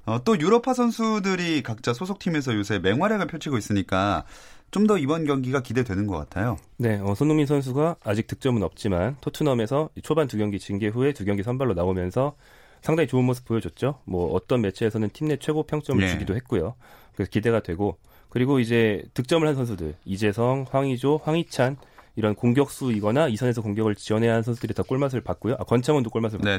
어, 0.04 0.22
또 0.24 0.38
유럽파 0.38 0.74
선수들이 0.74 1.62
각자 1.62 1.94
소속팀에서 1.94 2.54
요새 2.54 2.78
맹활약을 2.78 3.26
펼치고 3.28 3.56
있으니까 3.58 4.24
좀 4.70 4.86
더 4.86 4.98
이번 4.98 5.24
경기가 5.26 5.60
기대되는 5.62 6.06
것 6.06 6.16
같아요. 6.18 6.58
네, 6.78 6.98
어, 7.02 7.14
손흥민 7.14 7.46
선수가 7.46 7.96
아직 8.04 8.26
득점은 8.26 8.62
없지만 8.62 9.16
토트넘에서 9.20 9.88
초반 10.02 10.28
두 10.28 10.36
경기 10.38 10.58
징계 10.58 10.88
후에 10.88 11.12
두 11.12 11.24
경기 11.24 11.42
선발로 11.42 11.74
나오면서 11.74 12.34
상당히 12.82 13.06
좋은 13.06 13.24
모습 13.24 13.44
보여줬죠. 13.46 14.00
뭐 14.04 14.32
어떤 14.34 14.60
매체에서는 14.60 15.10
팀 15.14 15.28
내 15.28 15.36
최고 15.36 15.62
평점을 15.62 16.00
네. 16.04 16.10
주기도 16.10 16.34
했고요. 16.34 16.74
그래서 17.14 17.30
기대가 17.30 17.60
되고 17.60 17.96
그리고 18.28 18.58
이제 18.60 19.02
득점을 19.14 19.46
한 19.46 19.54
선수들 19.54 19.94
이재성, 20.04 20.66
황희조, 20.70 21.20
황희찬 21.22 21.76
이런 22.16 22.34
공격수이거나 22.34 23.28
이선에서 23.28 23.62
공격을 23.62 23.94
지원해야 23.94 24.32
하는 24.32 24.42
선수들이 24.42 24.74
더 24.74 24.82
골맛을 24.82 25.22
봤고요. 25.22 25.54
아, 25.58 25.64
권창훈도 25.64 26.10
골맛을 26.10 26.38
봤고요. 26.38 26.58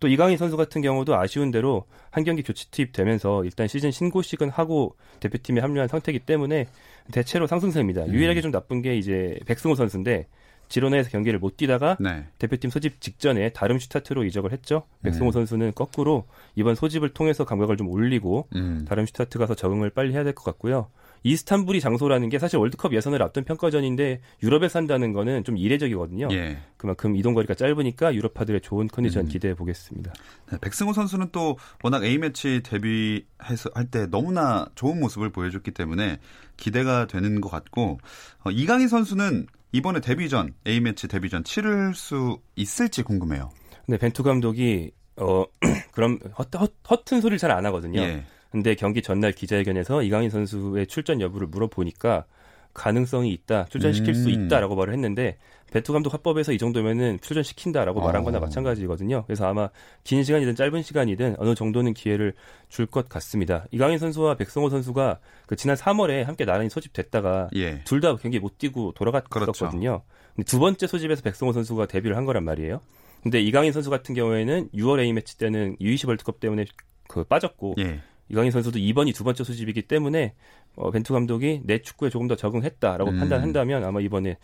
또 0.00 0.08
이강인 0.08 0.36
선수 0.36 0.56
같은 0.56 0.82
경우도 0.82 1.14
아쉬운 1.14 1.50
대로 1.50 1.84
한 2.10 2.24
경기 2.24 2.42
교체 2.42 2.66
투입되면서 2.70 3.44
일단 3.44 3.68
시즌 3.68 3.90
신고식은 3.90 4.50
하고 4.50 4.96
대표팀에 5.20 5.60
합류한 5.60 5.88
상태이기 5.88 6.26
때문에 6.26 6.66
대체로 7.12 7.46
상승세입니다. 7.46 8.04
음. 8.04 8.12
유일하게 8.12 8.40
좀 8.40 8.50
나쁜 8.50 8.82
게 8.82 8.96
이제 8.96 9.38
백승호 9.46 9.74
선수인데 9.74 10.26
지로나에서 10.68 11.10
경기를 11.10 11.38
못 11.38 11.56
뛰다가 11.56 11.96
네. 12.00 12.26
대표팀 12.38 12.70
소집 12.70 13.00
직전에 13.00 13.50
다른 13.52 13.78
슈타트로 13.78 14.24
이적을 14.24 14.52
했죠. 14.52 14.84
백승호 15.02 15.26
음. 15.26 15.32
선수는 15.32 15.72
거꾸로 15.74 16.24
이번 16.56 16.74
소집을 16.74 17.10
통해서 17.10 17.44
감각을 17.44 17.76
좀 17.76 17.88
올리고 17.88 18.48
음. 18.56 18.84
다름슈타트 18.88 19.38
가서 19.38 19.54
적응을 19.54 19.90
빨리 19.90 20.12
해야 20.12 20.24
될 20.24 20.34
것 20.34 20.44
같고요. 20.44 20.88
이스탄불이 21.26 21.80
장소라는 21.80 22.28
게 22.28 22.38
사실 22.38 22.58
월드컵 22.58 22.92
예선을 22.92 23.22
앞둔 23.22 23.44
평가전인데 23.44 24.20
유럽에 24.42 24.68
산다는 24.68 25.12
거는 25.14 25.44
좀 25.44 25.56
이례적이거든요. 25.56 26.28
예. 26.32 26.58
그만큼 26.76 27.16
이동 27.16 27.32
거리가 27.32 27.54
짧으니까 27.54 28.14
유럽파들의 28.14 28.60
좋은 28.60 28.88
컨디션 28.88 29.24
음. 29.24 29.28
기대해 29.28 29.54
보겠습니다. 29.54 30.12
네, 30.50 30.58
백승호 30.60 30.92
선수는 30.92 31.28
또 31.32 31.56
워낙 31.82 32.04
A 32.04 32.18
매치 32.18 32.62
데뷔해서 32.62 33.70
할 33.74 33.86
때 33.90 34.06
너무나 34.06 34.66
좋은 34.74 35.00
모습을 35.00 35.30
보여줬기 35.30 35.70
때문에 35.70 36.18
기대가 36.58 37.06
되는 37.06 37.40
것 37.40 37.48
같고 37.48 38.00
어, 38.44 38.50
이강인 38.50 38.88
선수는 38.88 39.46
이번에 39.74 40.00
데뷔 40.00 40.28
전 40.28 40.54
A 40.68 40.78
매치 40.78 41.08
데뷔 41.08 41.28
전 41.28 41.42
치를 41.42 41.94
수 41.96 42.38
있을지 42.54 43.02
궁금해요. 43.02 43.50
네, 43.88 43.98
벤투 43.98 44.22
감독이 44.22 44.92
어 45.16 45.44
그럼 45.90 46.20
허, 46.38 46.46
허, 46.60 46.68
허튼 46.88 47.20
소리를 47.20 47.38
잘 47.38 47.50
안 47.50 47.66
하거든요. 47.66 48.00
예. 48.00 48.22
근데 48.52 48.76
경기 48.76 49.02
전날 49.02 49.32
기자회견에서 49.32 50.04
이강인 50.04 50.30
선수의 50.30 50.86
출전 50.86 51.20
여부를 51.20 51.48
물어보니까 51.48 52.24
가능성이 52.72 53.32
있다, 53.32 53.64
출전시킬 53.64 54.10
음. 54.10 54.14
수 54.14 54.30
있다라고 54.30 54.76
말을 54.76 54.92
했는데 54.92 55.38
배투 55.74 55.92
감독 55.92 56.14
합법에서 56.14 56.52
이 56.52 56.58
정도면은 56.58 57.18
출전시킨다라고 57.20 58.00
어. 58.00 58.04
말한 58.04 58.22
거나 58.22 58.38
마찬가지거든요. 58.38 59.24
그래서 59.26 59.44
아마 59.48 59.70
긴 60.04 60.22
시간이든 60.22 60.54
짧은 60.54 60.82
시간이든 60.82 61.34
어느 61.38 61.56
정도는 61.56 61.94
기회를 61.94 62.34
줄 62.68 62.86
것 62.86 63.08
같습니다. 63.08 63.64
이강인 63.72 63.98
선수와 63.98 64.36
백성호 64.36 64.68
선수가 64.70 65.18
그 65.46 65.56
지난 65.56 65.74
3월에 65.74 66.22
함께 66.22 66.44
나란히 66.44 66.70
소집됐다가 66.70 67.48
예. 67.56 67.82
둘다 67.82 68.14
경기 68.16 68.38
못 68.38 68.56
뛰고 68.58 68.92
돌아갔었거든요. 68.92 69.90
그렇죠. 69.90 70.02
근데 70.36 70.44
두 70.44 70.60
번째 70.60 70.86
소집에서 70.86 71.22
백승호 71.22 71.52
선수가 71.52 71.86
데뷔를 71.86 72.16
한 72.16 72.24
거란 72.24 72.44
말이에요. 72.44 72.80
근데 73.24 73.40
이강인 73.40 73.72
선수 73.72 73.90
같은 73.90 74.14
경우에는 74.14 74.68
6월 74.74 75.00
A 75.00 75.12
매치 75.12 75.36
때는 75.38 75.76
U20 75.80 76.06
월드컵 76.06 76.38
때문에 76.38 76.66
그 77.08 77.24
빠졌고 77.24 77.74
예. 77.78 78.00
이강인 78.28 78.50
선수도 78.50 78.78
이번이 78.78 79.14
두 79.14 79.24
번째 79.24 79.44
소집이기 79.44 79.82
때문에 79.82 80.34
어, 80.76 80.90
벤투 80.90 81.12
감독이 81.12 81.60
내 81.64 81.80
축구에 81.80 82.10
조금 82.10 82.26
더 82.26 82.36
적응했다라고 82.36 83.10
음. 83.10 83.18
판단한다면 83.18 83.84
아마 83.84 84.00
이번에 84.00 84.38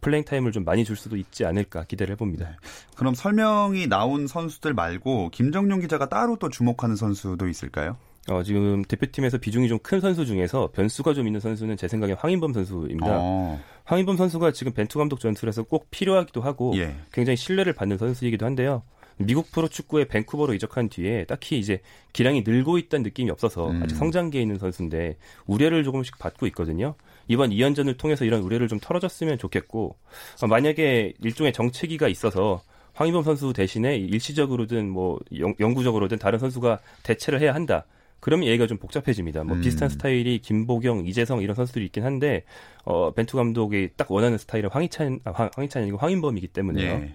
playing 0.00 0.24
time을 0.24 0.52
좀 0.52 0.64
많이 0.64 0.84
줄 0.84 0.96
수도 0.96 1.16
있지 1.16 1.44
않을까 1.44 1.84
기대를 1.84 2.12
해봅니다. 2.12 2.48
네. 2.48 2.56
그럼 2.96 3.14
설명이 3.14 3.88
나온 3.88 4.26
선수들 4.26 4.74
말고 4.74 5.30
김정용 5.30 5.80
기자가 5.80 6.08
따로 6.08 6.36
또 6.36 6.48
주목하는 6.48 6.96
선수도 6.96 7.48
있을까요? 7.48 7.96
어, 8.30 8.42
지금 8.42 8.82
대표팀에서 8.84 9.36
비중이 9.38 9.68
좀 9.68 9.78
큰 9.82 10.00
선수 10.00 10.24
중에서 10.24 10.70
변수가 10.72 11.12
좀 11.12 11.26
있는 11.26 11.40
선수는 11.40 11.76
제 11.76 11.88
생각에 11.88 12.14
황인범 12.14 12.54
선수입니다. 12.54 13.06
어. 13.10 13.60
황인범 13.84 14.16
선수가 14.16 14.52
지금 14.52 14.72
벤투 14.72 14.98
감독 14.98 15.20
전술에서 15.20 15.64
꼭 15.64 15.90
필요하기도 15.90 16.40
하고 16.40 16.72
예. 16.76 16.94
굉장히 17.12 17.36
신뢰를 17.36 17.74
받는 17.74 17.98
선수이기도 17.98 18.46
한데요. 18.46 18.82
미국 19.16 19.50
프로축구의 19.52 20.06
밴쿠버로 20.08 20.54
이적한 20.54 20.88
뒤에 20.88 21.24
딱히 21.24 21.58
이제 21.58 21.80
기량이 22.12 22.42
늘고 22.42 22.78
있다는 22.78 23.04
느낌이 23.04 23.30
없어서 23.30 23.70
음. 23.70 23.82
아직 23.82 23.96
성장기에 23.96 24.40
있는 24.40 24.58
선수인데 24.58 25.16
우려를 25.46 25.84
조금씩 25.84 26.18
받고 26.18 26.46
있거든요. 26.48 26.94
이번 27.28 27.50
2연전을 27.50 27.96
통해서 27.96 28.24
이런 28.24 28.42
우려를 28.42 28.68
좀 28.68 28.78
털어줬으면 28.80 29.38
좋겠고 29.38 29.96
어, 30.42 30.46
만약에 30.46 31.14
일종의 31.22 31.52
정체기가 31.52 32.08
있어서 32.08 32.62
황희범 32.94 33.22
선수 33.22 33.52
대신에 33.52 33.96
일시적으로든 33.96 34.88
뭐 34.88 35.18
영, 35.38 35.74
구적으로든 35.74 36.18
다른 36.18 36.38
선수가 36.38 36.78
대체를 37.02 37.40
해야 37.40 37.54
한다. 37.54 37.86
그러면 38.20 38.48
얘기가 38.48 38.66
좀 38.66 38.78
복잡해집니다. 38.78 39.44
뭐 39.44 39.56
음. 39.56 39.60
비슷한 39.60 39.90
스타일이 39.90 40.38
김보경, 40.38 41.06
이재성 41.06 41.42
이런 41.42 41.54
선수들이 41.54 41.84
있긴 41.86 42.04
한데 42.04 42.44
어 42.84 43.12
벤투 43.12 43.36
감독이 43.36 43.90
딱 43.96 44.10
원하는 44.10 44.38
스타일은 44.38 44.70
황희찬, 44.70 45.20
아, 45.24 45.32
황, 45.32 45.50
황희찬이 45.54 45.84
아니고 45.84 45.98
황인범이기 45.98 46.48
때문에요. 46.48 46.90
예. 46.90 47.14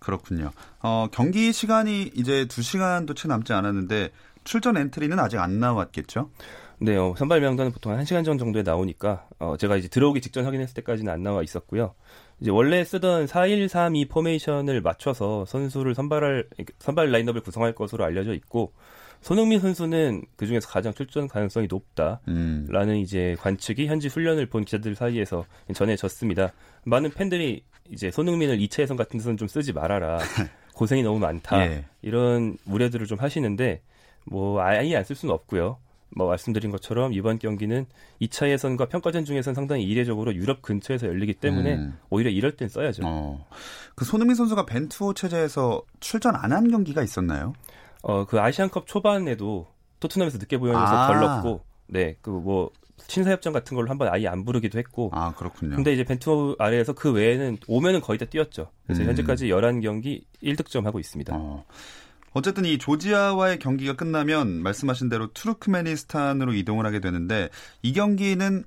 그렇군요. 0.00 0.50
어, 0.80 1.06
경기 1.12 1.52
시간이 1.52 2.10
이제 2.14 2.46
2시간도 2.46 3.14
채 3.14 3.28
남지 3.28 3.52
않았는데 3.52 4.10
출전 4.44 4.76
엔트리는 4.76 5.18
아직 5.18 5.38
안 5.38 5.60
나왔겠죠? 5.60 6.30
네, 6.82 6.96
어, 6.96 7.14
선발 7.16 7.42
명단은 7.42 7.72
보통 7.72 7.94
1시간 7.94 8.24
전 8.24 8.38
정도에 8.38 8.62
나오니까 8.62 9.26
어, 9.38 9.56
제가 9.58 9.76
이제 9.76 9.88
들어오기 9.88 10.22
직전 10.22 10.46
확인했을 10.46 10.74
때까지는 10.74 11.12
안 11.12 11.22
나와 11.22 11.42
있었고요. 11.42 11.94
이제 12.40 12.50
원래 12.50 12.82
쓰던 12.82 13.26
4-1-3-2 13.26 14.08
포메이션을 14.08 14.80
맞춰서 14.80 15.44
선수를 15.44 15.94
선발할 15.94 16.48
선발 16.78 17.12
라인업을 17.12 17.42
구성할 17.42 17.74
것으로 17.74 18.04
알려져 18.04 18.32
있고 18.32 18.72
손흥민 19.20 19.60
선수는 19.60 20.22
그 20.36 20.46
중에서 20.46 20.68
가장 20.68 20.94
출전 20.94 21.28
가능성이 21.28 21.66
높다라는 21.68 22.20
음. 22.28 22.96
이제 22.96 23.36
관측이 23.40 23.86
현지 23.86 24.08
훈련을 24.08 24.46
본 24.46 24.64
기자들 24.64 24.94
사이에서 24.94 25.44
전해졌습니다. 25.74 26.52
많은 26.84 27.10
팬들이 27.10 27.62
이제 27.90 28.10
손흥민을 28.10 28.58
2차 28.58 28.82
예선 28.82 28.96
같은 28.96 29.18
데서는 29.18 29.36
좀 29.36 29.48
쓰지 29.48 29.72
말아라. 29.72 30.18
고생이 30.74 31.02
너무 31.02 31.18
많다. 31.18 31.60
예. 31.66 31.84
이런 32.02 32.56
우려들을 32.66 33.06
좀 33.06 33.18
하시는데 33.18 33.82
뭐 34.24 34.60
아예 34.62 34.94
안 34.96 35.04
쓸 35.04 35.16
수는 35.16 35.34
없고요. 35.34 35.78
뭐 36.16 36.26
말씀드린 36.28 36.70
것처럼 36.72 37.12
이번 37.12 37.38
경기는 37.38 37.86
2차 38.20 38.48
예선과 38.50 38.86
평가전 38.86 39.24
중에서는 39.24 39.54
상당히 39.54 39.84
이례적으로 39.84 40.34
유럽 40.34 40.60
근처에서 40.62 41.06
열리기 41.06 41.34
때문에 41.34 41.74
음. 41.74 41.98
오히려 42.10 42.30
이럴 42.30 42.56
땐 42.56 42.68
써야죠. 42.68 43.02
어. 43.04 43.46
그 43.94 44.04
손흥민 44.04 44.34
선수가 44.34 44.66
벤투호 44.66 45.14
체제에서 45.14 45.82
출전 46.00 46.34
안 46.34 46.50
한 46.52 46.68
경기가 46.68 47.02
있었나요? 47.02 47.52
어, 48.02 48.24
그 48.24 48.40
아시안컵 48.40 48.86
초반에도 48.88 49.68
토트넘에서 50.00 50.38
늦게 50.38 50.58
보여줘서 50.58 50.84
아. 50.84 51.06
걸렀고, 51.08 51.60
네, 51.86 52.16
그 52.22 52.30
뭐 52.30 52.70
신사협정 53.06 53.52
같은 53.52 53.74
걸로 53.74 53.90
한번 53.90 54.08
아예 54.08 54.26
안 54.26 54.44
부르기도 54.44 54.78
했고. 54.78 55.10
아, 55.12 55.34
그렇군요. 55.34 55.76
근데 55.76 55.92
이제 55.92 56.04
벤투 56.04 56.56
아래에서 56.58 56.92
그 56.92 57.12
외에는 57.12 57.58
오면은 57.66 58.00
거의 58.00 58.18
다 58.18 58.24
뛰었죠. 58.24 58.70
그래서 58.86 59.02
음. 59.02 59.08
현재까지 59.08 59.48
11경기 59.48 60.24
1득점 60.42 60.84
하고 60.84 60.98
있습니다. 60.98 61.34
어. 61.34 61.64
어쨌든 62.32 62.64
이 62.64 62.78
조지아와의 62.78 63.58
경기가 63.58 63.94
끝나면 63.94 64.62
말씀하신 64.62 65.08
대로 65.08 65.32
투르크메니스탄으로 65.32 66.54
이동을 66.54 66.86
하게 66.86 67.00
되는데 67.00 67.48
이 67.82 67.92
경기는 67.92 68.64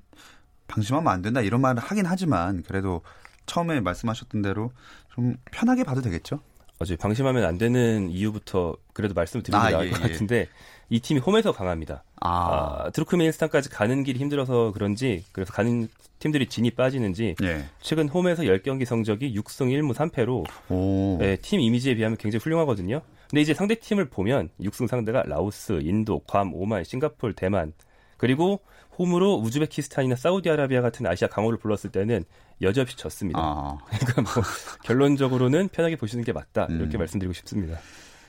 방심하면 0.66 1.12
안 1.12 1.22
된다 1.22 1.40
이런 1.40 1.60
말을 1.60 1.82
하긴 1.82 2.04
하지만 2.06 2.62
그래도 2.62 3.02
처음에 3.46 3.80
말씀하셨던 3.80 4.42
대로 4.42 4.72
좀 5.14 5.36
편하게 5.50 5.84
봐도 5.84 6.00
되겠죠? 6.02 6.40
어제 6.80 6.96
방심하면 6.96 7.44
안 7.44 7.56
되는 7.56 8.10
이유부터 8.10 8.76
그래도 8.92 9.14
말씀을 9.14 9.42
드리는 9.42 9.60
게 9.60 9.68
아, 9.68 9.70
나을 9.70 9.86
예, 9.86 9.90
것 9.90 10.02
예. 10.02 10.08
같은데 10.08 10.48
이 10.90 11.00
팀이 11.00 11.20
홈에서 11.20 11.52
강합니다. 11.52 12.04
아. 12.20 12.84
아, 12.86 12.90
트루크메니스탄까지 12.90 13.70
가는 13.70 14.02
길이 14.02 14.18
힘들어서 14.18 14.72
그런지 14.72 15.24
그래서 15.32 15.52
가는 15.52 15.88
팀들이 16.18 16.46
진이 16.46 16.70
빠지는지 16.72 17.36
예. 17.42 17.64
최근 17.80 18.08
홈에서 18.08 18.42
10경기 18.42 18.84
성적이 18.84 19.34
6승 19.34 19.68
1무 19.70 19.94
3패로 19.94 21.20
예, 21.22 21.36
팀 21.36 21.60
이미지에 21.60 21.94
비하면 21.94 22.16
굉장히 22.16 22.42
훌륭하거든요. 22.42 23.02
근데 23.30 23.40
이제 23.40 23.54
상대 23.54 23.74
팀을 23.74 24.06
보면 24.06 24.50
6승 24.60 24.86
상대가 24.86 25.22
라오스, 25.22 25.80
인도, 25.82 26.20
괌, 26.20 26.52
오만, 26.54 26.84
싱가폴, 26.84 27.34
대만 27.34 27.72
그리고 28.16 28.60
홈으로 28.98 29.34
우즈베키스탄이나 29.36 30.16
사우디아라비아 30.16 30.80
같은 30.80 31.06
아시아 31.06 31.28
강호를 31.28 31.58
불렀을 31.58 31.90
때는 31.90 32.24
여지없이 32.62 32.96
졌습니다. 32.96 33.40
아. 33.40 33.78
그러니까 33.90 34.22
뭐 34.22 34.42
결론적으로는 34.84 35.68
편하게 35.68 35.96
보시는 35.96 36.24
게 36.24 36.32
맞다 36.32 36.66
이렇게 36.70 36.96
음. 36.96 36.98
말씀드리고 36.98 37.32
싶습니다. 37.32 37.78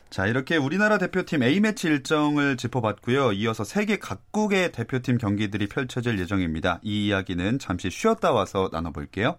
자, 0.10 0.28
이렇게 0.28 0.56
우리나라 0.56 0.98
대표팀 0.98 1.44
A매치 1.44 1.88
일정을 1.88 2.58
짚어봤고요. 2.58 3.34
이어서 3.34 3.64
세계 3.64 3.98
각국의 3.98 4.72
대표팀 4.72 5.18
경기들이 5.18 5.68
펼쳐질 5.68 6.20
예정입니다. 6.20 6.80
이 6.84 7.08
이야기는 7.08 7.60
잠시 7.60 7.90
쉬었다 7.90 8.32
와서 8.32 8.70
나눠볼게요. 8.72 9.38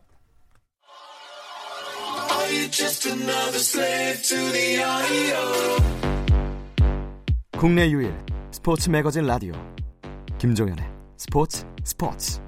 국내 7.56 7.90
유일 7.90 8.14
스포츠 8.50 8.90
매거진 8.90 9.24
라디오 9.26 9.54
김종현의 10.38 10.84
스포츠 11.16 11.64
스포츠 11.82 12.40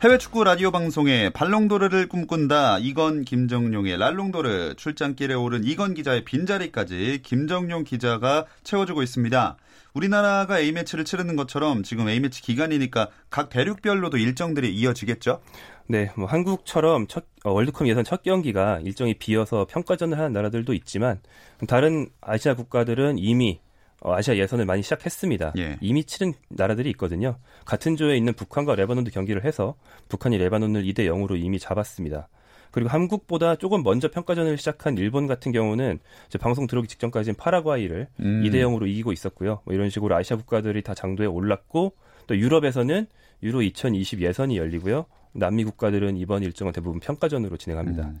해외 0.00 0.16
축구 0.16 0.44
라디오 0.44 0.70
방송에 0.70 1.28
발롱도르를 1.28 2.08
꿈꾼다 2.08 2.78
이건 2.78 3.24
김정용의 3.24 3.98
랄롱도르 3.98 4.76
출장길에 4.76 5.34
오른 5.34 5.62
이건 5.64 5.92
기자의 5.92 6.24
빈자리까지 6.24 7.20
김정용 7.22 7.84
기자가 7.84 8.46
채워주고 8.64 9.02
있습니다. 9.02 9.58
우리나라가 9.98 10.60
A매치를 10.60 11.04
치르는 11.04 11.34
것처럼 11.34 11.82
지금 11.82 12.08
A매치 12.08 12.40
기간이니까 12.42 13.08
각 13.30 13.48
대륙별로도 13.48 14.16
일정들이 14.16 14.72
이어지겠죠? 14.72 15.40
네, 15.88 16.12
뭐 16.16 16.26
한국처럼 16.26 17.08
첫 17.08 17.24
어, 17.44 17.50
월드컵 17.50 17.88
예선 17.88 18.04
첫 18.04 18.22
경기가 18.22 18.78
일정이 18.84 19.14
비어서 19.14 19.66
평가전을 19.68 20.16
하는 20.16 20.32
나라들도 20.32 20.72
있지만 20.74 21.20
다른 21.66 22.10
아시아 22.20 22.54
국가들은 22.54 23.18
이미 23.18 23.58
어, 24.00 24.14
아시아 24.14 24.36
예선을 24.36 24.66
많이 24.66 24.82
시작했습니다. 24.82 25.54
예. 25.58 25.78
이미 25.80 26.04
치른 26.04 26.32
나라들이 26.48 26.90
있거든요. 26.90 27.36
같은 27.64 27.96
조에 27.96 28.16
있는 28.16 28.34
북한과 28.34 28.76
레바논도 28.76 29.10
경기를 29.10 29.44
해서 29.44 29.74
북한이 30.08 30.38
레바논을 30.38 30.84
2대 30.84 31.08
0으로 31.08 31.36
이미 31.36 31.58
잡았습니다. 31.58 32.28
그리고 32.70 32.90
한국보다 32.90 33.56
조금 33.56 33.82
먼저 33.82 34.10
평가전을 34.10 34.58
시작한 34.58 34.96
일본 34.98 35.26
같은 35.26 35.52
경우는 35.52 35.98
방송 36.40 36.66
들어오기 36.66 36.88
직전까지는 36.88 37.36
파라과이를 37.36 38.08
음. 38.20 38.42
2대 38.44 38.56
0으로 38.56 38.86
이기고 38.86 39.12
있었고요. 39.12 39.60
뭐 39.64 39.74
이런 39.74 39.90
식으로 39.90 40.14
아시아 40.14 40.36
국가들이 40.36 40.82
다 40.82 40.94
장도에 40.94 41.26
올랐고 41.26 41.94
또 42.26 42.36
유럽에서는 42.36 43.06
유로 43.42 43.62
2020 43.62 44.22
예선이 44.22 44.56
열리고요. 44.56 45.06
남미 45.32 45.64
국가들은 45.64 46.16
이번 46.16 46.42
일정은 46.42 46.72
대부분 46.72 47.00
평가전으로 47.00 47.56
진행합니다. 47.56 48.02
음. 48.04 48.20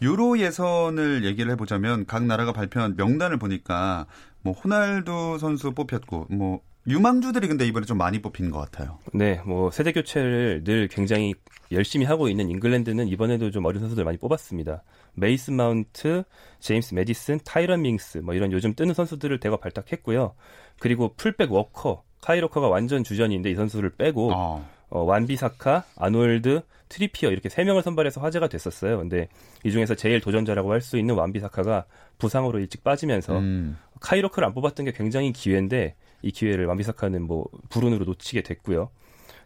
유로 0.00 0.38
예선을 0.38 1.24
얘기를 1.24 1.50
해보자면 1.52 2.06
각 2.06 2.24
나라가 2.24 2.52
발표한 2.52 2.96
명단을 2.96 3.38
보니까 3.38 4.06
뭐 4.42 4.52
호날두 4.52 5.38
선수 5.38 5.72
뽑혔고 5.72 6.26
뭐 6.30 6.60
유망주들이 6.86 7.46
근데 7.46 7.64
이번에 7.66 7.86
좀 7.86 7.96
많이 7.98 8.20
뽑힌 8.20 8.50
것 8.50 8.58
같아요. 8.58 8.98
네, 9.12 9.40
뭐 9.46 9.70
세대 9.70 9.92
교체를 9.92 10.64
늘 10.64 10.88
굉장히 10.88 11.34
열심히 11.70 12.04
하고 12.04 12.28
있는 12.28 12.50
잉글랜드는 12.50 13.08
이번에도 13.08 13.50
좀 13.50 13.64
어린 13.64 13.80
선수들 13.80 14.04
많이 14.04 14.18
뽑았습니다. 14.18 14.82
메이슨 15.14 15.54
마운트, 15.54 16.24
제임스 16.58 16.94
메디슨, 16.94 17.40
타이런 17.44 17.82
밍스 17.82 18.18
뭐 18.18 18.34
이런 18.34 18.50
요즘 18.52 18.74
뜨는 18.74 18.94
선수들을 18.94 19.38
대거 19.40 19.58
발탁했고요. 19.58 20.34
그리고 20.80 21.14
풀백 21.16 21.52
워커, 21.52 22.02
카일 22.20 22.36
워커가 22.36 22.68
완전 22.68 23.04
주전인데 23.04 23.50
이 23.50 23.54
선수를 23.54 23.90
빼고 23.90 24.32
어. 24.34 24.68
어, 24.90 25.02
완비사카, 25.04 25.84
아놀드, 25.96 26.62
트리피어 26.88 27.30
이렇게 27.30 27.48
세 27.48 27.64
명을 27.64 27.82
선발해서 27.82 28.20
화제가 28.20 28.48
됐었어요. 28.48 28.98
근데 28.98 29.28
이 29.64 29.70
중에서 29.70 29.94
제일 29.94 30.20
도전자라고 30.20 30.72
할 30.72 30.82
수 30.82 30.98
있는 30.98 31.14
완비사카가 31.14 31.84
부상으로 32.18 32.58
일찍 32.58 32.82
빠지면서 32.84 33.38
음. 33.38 33.78
카일 34.00 34.13
워커를 34.13 34.46
안 34.46 34.52
뽑았던 34.52 34.84
게 34.84 34.92
굉장히 34.92 35.32
기회인데 35.32 35.94
이 36.22 36.30
기회를 36.30 36.66
완비사카는 36.66 37.22
뭐 37.22 37.46
불운으로 37.68 38.04
놓치게 38.04 38.42
됐고요. 38.42 38.90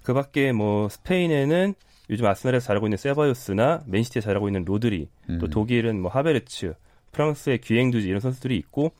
그 0.02 0.14
밖에 0.14 0.52
뭐 0.52 0.88
스페인에는 0.88 1.74
요즘 2.10 2.26
아스날에서 2.26 2.66
잘하고 2.66 2.86
있는 2.86 2.96
세바요스나 2.96 3.84
맨시티에 3.86 4.22
잘하고 4.22 4.48
있는 4.48 4.64
로드리, 4.64 5.08
음. 5.30 5.38
또 5.38 5.48
독일은 5.48 6.00
뭐 6.00 6.10
하베르츠, 6.10 6.74
프랑스의 7.12 7.60
귀앵두지 7.60 8.06
이런 8.06 8.20
선수들이 8.20 8.56
있고 8.58 8.92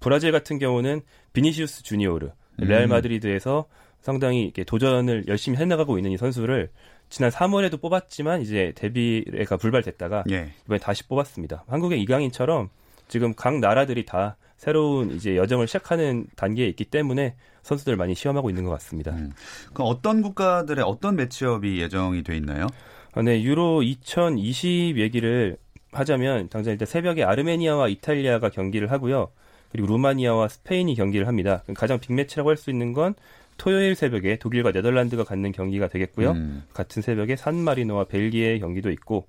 브라질 0.00 0.32
같은 0.32 0.58
경우는 0.58 1.02
비니시우스 1.32 1.82
주니오르, 1.82 2.26
음. 2.26 2.64
레알 2.64 2.88
마드리드에서 2.88 3.66
상당히 4.00 4.42
이렇게 4.42 4.64
도전을 4.64 5.24
열심히 5.28 5.58
해나가고 5.58 5.98
있는 5.98 6.10
이 6.10 6.16
선수를 6.16 6.70
지난 7.10 7.30
3월에도 7.30 7.80
뽑았지만 7.80 8.42
이제 8.42 8.72
데뷔가 8.76 9.56
불발됐다가 9.56 10.24
예. 10.30 10.52
이번에 10.64 10.78
다시 10.78 11.06
뽑았습니다. 11.06 11.64
한국의 11.68 12.00
이강인처럼 12.02 12.68
지금 13.08 13.34
각 13.34 13.58
나라들이 13.58 14.04
다 14.04 14.36
새로운 14.58 15.12
이제 15.12 15.36
여정을 15.36 15.66
시작하는 15.66 16.26
단계에 16.36 16.66
있기 16.68 16.84
때문에 16.84 17.36
선수들 17.62 17.96
많이 17.96 18.14
시험하고 18.14 18.50
있는 18.50 18.64
것 18.64 18.70
같습니다. 18.72 19.12
음. 19.12 19.32
그럼 19.72 19.88
어떤 19.88 20.20
국가들의 20.20 20.84
어떤 20.84 21.16
매치업이 21.16 21.80
예정이 21.80 22.22
돼 22.24 22.36
있나요? 22.36 22.66
아, 23.14 23.22
네, 23.22 23.42
유로 23.42 23.82
2020 23.82 24.98
얘기를 24.98 25.56
하자면 25.92 26.48
당장 26.50 26.72
일단 26.72 26.86
새벽에 26.86 27.22
아르메니아와 27.24 27.88
이탈리아가 27.88 28.50
경기를 28.50 28.90
하고요. 28.90 29.30
그리고 29.70 29.88
루마니아와 29.88 30.48
스페인이 30.48 30.94
경기를 30.94 31.28
합니다. 31.28 31.62
가장 31.74 31.98
빅매치라고 31.98 32.50
할 32.50 32.56
수 32.56 32.70
있는 32.70 32.92
건 32.92 33.14
토요일 33.58 33.94
새벽에 33.94 34.36
독일과 34.36 34.72
네덜란드가 34.72 35.24
갖는 35.24 35.52
경기가 35.52 35.88
되겠고요. 35.88 36.32
음. 36.32 36.64
같은 36.74 37.02
새벽에 37.02 37.36
산마리노와 37.36 38.04
벨기에의 38.04 38.60
경기도 38.60 38.90
있고 38.90 39.26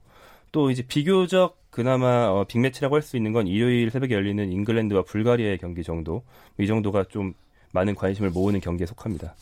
또 0.51 0.71
이제 0.71 0.83
비교적 0.83 1.58
그나마 1.79 2.27
어, 2.27 2.43
빅매치라고 2.43 2.95
할 2.95 3.01
수 3.01 3.15
있는 3.15 3.31
건 3.31 3.47
일요일 3.47 3.89
새벽에 3.89 4.13
열리는 4.13 4.51
잉글랜드와 4.51 5.03
불가리아의 5.03 5.59
경기 5.59 5.81
정도 5.81 6.23
이 6.59 6.67
정도가 6.67 7.05
좀 7.05 7.33
많은 7.71 7.95
관심을 7.95 8.31
모으는 8.31 8.59
경기에 8.59 8.85
속합니다. 8.85 9.33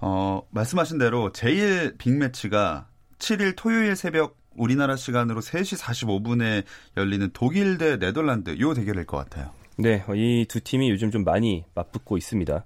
어, 0.00 0.42
말씀하신 0.50 0.98
대로 0.98 1.30
제일 1.30 1.96
빅매치가 1.96 2.88
7일 3.20 3.54
토요일 3.56 3.94
새벽 3.94 4.36
우리나라 4.56 4.96
시간으로 4.96 5.40
3시 5.40 5.78
45분에 5.80 6.64
열리는 6.96 7.30
독일 7.32 7.78
대 7.78 8.00
네덜란드 8.00 8.58
요 8.58 8.74
대결일 8.74 9.04
것 9.06 9.16
같아요. 9.18 9.50
네, 9.78 10.02
이 10.16 10.46
두 10.48 10.60
팀이 10.60 10.90
요즘 10.90 11.12
좀 11.12 11.22
많이 11.22 11.64
맞붙고 11.76 12.16
있습니다. 12.16 12.64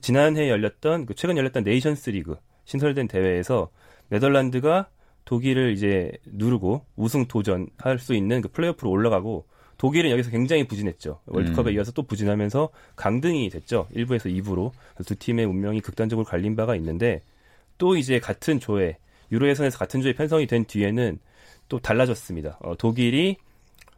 지난해 0.00 0.48
열렸던 0.48 1.04
그 1.04 1.14
최근 1.14 1.36
열렸던 1.36 1.62
네이션스 1.64 2.08
리그 2.08 2.36
신설된 2.64 3.06
대회에서 3.06 3.68
네덜란드가 4.08 4.88
독일을 5.24 5.72
이제 5.72 6.12
누르고 6.26 6.84
우승 6.96 7.26
도전할 7.26 7.98
수 7.98 8.14
있는 8.14 8.40
그 8.40 8.48
플레이오프로 8.48 8.90
올라가고 8.90 9.46
독일은 9.78 10.10
여기서 10.10 10.30
굉장히 10.30 10.66
부진했죠. 10.66 11.20
월드컵에 11.26 11.70
음. 11.72 11.76
이어서 11.76 11.92
또 11.92 12.02
부진하면서 12.04 12.68
강등이 12.96 13.48
됐죠. 13.50 13.88
1부에서 13.94 14.26
2부로. 14.42 14.70
두 15.04 15.16
팀의 15.16 15.46
운명이 15.46 15.80
극단적으로 15.80 16.24
갈린 16.24 16.54
바가 16.54 16.76
있는데 16.76 17.22
또 17.78 17.96
이제 17.96 18.20
같은 18.20 18.60
조에 18.60 18.98
유로 19.32 19.48
예선에서 19.48 19.78
같은 19.78 20.00
조에 20.00 20.12
편성이 20.12 20.46
된 20.46 20.64
뒤에는 20.64 21.18
또 21.68 21.80
달라졌습니다. 21.80 22.58
어, 22.60 22.76
독일이 22.76 23.36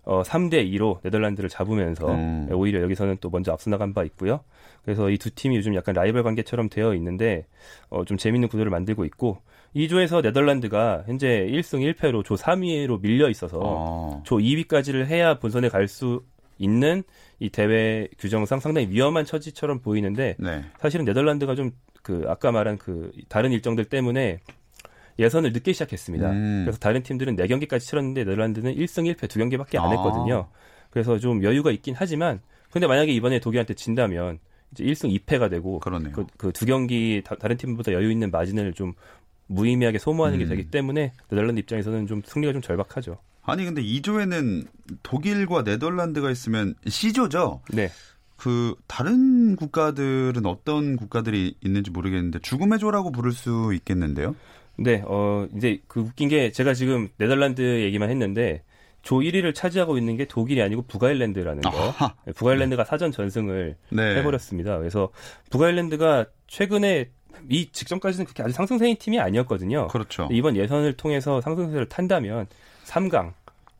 어, 0.04 0.22
3대 0.22 0.72
2로 0.72 1.00
네덜란드를 1.02 1.48
잡으면서 1.50 2.08
음. 2.14 2.48
오히려 2.52 2.80
여기서는 2.80 3.18
또 3.20 3.28
먼저 3.28 3.52
앞서 3.52 3.68
나간 3.70 3.92
바 3.92 4.04
있고요. 4.04 4.40
그래서 4.84 5.10
이 5.10 5.18
두 5.18 5.30
팀이 5.30 5.56
요즘 5.56 5.74
약간 5.74 5.94
라이벌 5.94 6.22
관계처럼 6.22 6.68
되어 6.68 6.94
있는데 6.94 7.44
어, 7.90 8.04
좀 8.04 8.16
재밌는 8.16 8.48
구도를 8.48 8.70
만들고 8.70 9.04
있고 9.04 9.42
2조에서 9.76 10.22
네덜란드가 10.22 11.04
현재 11.06 11.46
1승 11.48 11.94
1패로 11.94 12.24
조 12.24 12.34
3위로 12.34 13.00
밀려 13.00 13.28
있어서 13.30 13.60
어. 13.62 14.22
조 14.24 14.38
2위까지를 14.38 15.06
해야 15.06 15.38
본선에 15.38 15.68
갈 15.68 15.86
수 15.86 16.22
있는 16.58 17.02
이 17.38 17.50
대회 17.50 18.08
규정상 18.18 18.60
상당히 18.60 18.88
위험한 18.88 19.26
처지처럼 19.26 19.80
보이는데 19.80 20.36
네. 20.38 20.64
사실은 20.78 21.04
네덜란드가 21.04 21.54
좀 21.54 21.72
그 22.06 22.24
아까 22.28 22.52
말한 22.52 22.78
그 22.78 23.10
다른 23.28 23.50
일정들 23.50 23.86
때문에 23.86 24.38
예선을 25.18 25.52
늦게 25.52 25.72
시작했습니다. 25.72 26.30
음. 26.30 26.62
그래서 26.64 26.78
다른 26.78 27.02
팀들은 27.02 27.34
4경기까지 27.34 27.80
치렀는데 27.80 28.22
네덜란드는 28.22 28.76
1승 28.76 29.12
1패 29.12 29.26
2경기밖에 29.26 29.76
안 29.76 29.86
아. 29.86 29.90
했거든요. 29.90 30.48
아. 30.48 30.56
그래서 30.90 31.18
좀 31.18 31.42
여유가 31.42 31.72
있긴 31.72 31.96
하지만 31.98 32.40
근데 32.70 32.86
만약에 32.86 33.10
이번에 33.10 33.40
독일한테 33.40 33.74
진다면 33.74 34.38
이제 34.70 34.84
1승 34.84 35.12
2패가 35.18 35.50
되고 35.50 35.80
그러네요. 35.80 36.12
그, 36.12 36.26
그두 36.36 36.64
경기 36.64 37.22
다, 37.24 37.34
른 37.42 37.56
팀보다 37.56 37.92
여유 37.92 38.12
있는 38.12 38.30
마진을 38.30 38.72
좀 38.74 38.92
무의미하게 39.46 39.98
소모하는 39.98 40.38
음. 40.38 40.44
게 40.44 40.48
되기 40.48 40.70
때문에 40.70 41.12
네덜란드 41.28 41.60
입장에서는 41.60 42.06
좀 42.06 42.22
승리가 42.24 42.52
좀 42.52 42.62
절박하죠. 42.62 43.18
아니 43.42 43.64
근데 43.64 43.82
2조에는 43.82 44.66
독일과 45.02 45.62
네덜란드가 45.62 46.30
있으면 46.30 46.74
C조죠. 46.86 47.62
네. 47.72 47.90
그 48.36 48.74
다른 48.86 49.56
국가들은 49.56 50.44
어떤 50.44 50.96
국가들이 50.96 51.56
있는지 51.62 51.90
모르겠는데 51.90 52.40
죽음의 52.40 52.78
조라고 52.78 53.12
부를 53.12 53.32
수 53.32 53.72
있겠는데요. 53.72 54.34
네, 54.78 55.02
어 55.06 55.46
이제 55.56 55.80
그 55.88 56.00
웃긴 56.00 56.28
게 56.28 56.52
제가 56.52 56.74
지금 56.74 57.08
네덜란드 57.16 57.62
얘기만 57.82 58.10
했는데 58.10 58.62
조 59.02 59.20
1위를 59.20 59.54
차지하고 59.54 59.96
있는 59.96 60.16
게 60.16 60.26
독일이 60.26 60.60
아니고 60.60 60.82
북아일랜드라는 60.82 61.62
거. 61.62 61.70
아하. 61.70 62.14
네, 62.26 62.32
북아일랜드가 62.32 62.82
네. 62.82 62.88
사전 62.88 63.12
전승을 63.12 63.76
네. 63.90 64.16
해버렸습니다. 64.16 64.76
그래서 64.78 65.10
북아일랜드가 65.50 66.26
최근에 66.46 67.10
이 67.48 67.68
직전까지는 67.70 68.24
그렇게 68.26 68.42
아주 68.42 68.52
상승세인 68.52 68.96
팀이 68.98 69.20
아니었거든요. 69.20 69.88
그렇죠. 69.88 70.28
이번 70.30 70.56
예선을 70.56 70.94
통해서 70.94 71.40
상승세를 71.40 71.88
탄다면 71.88 72.46
3강 72.84 73.32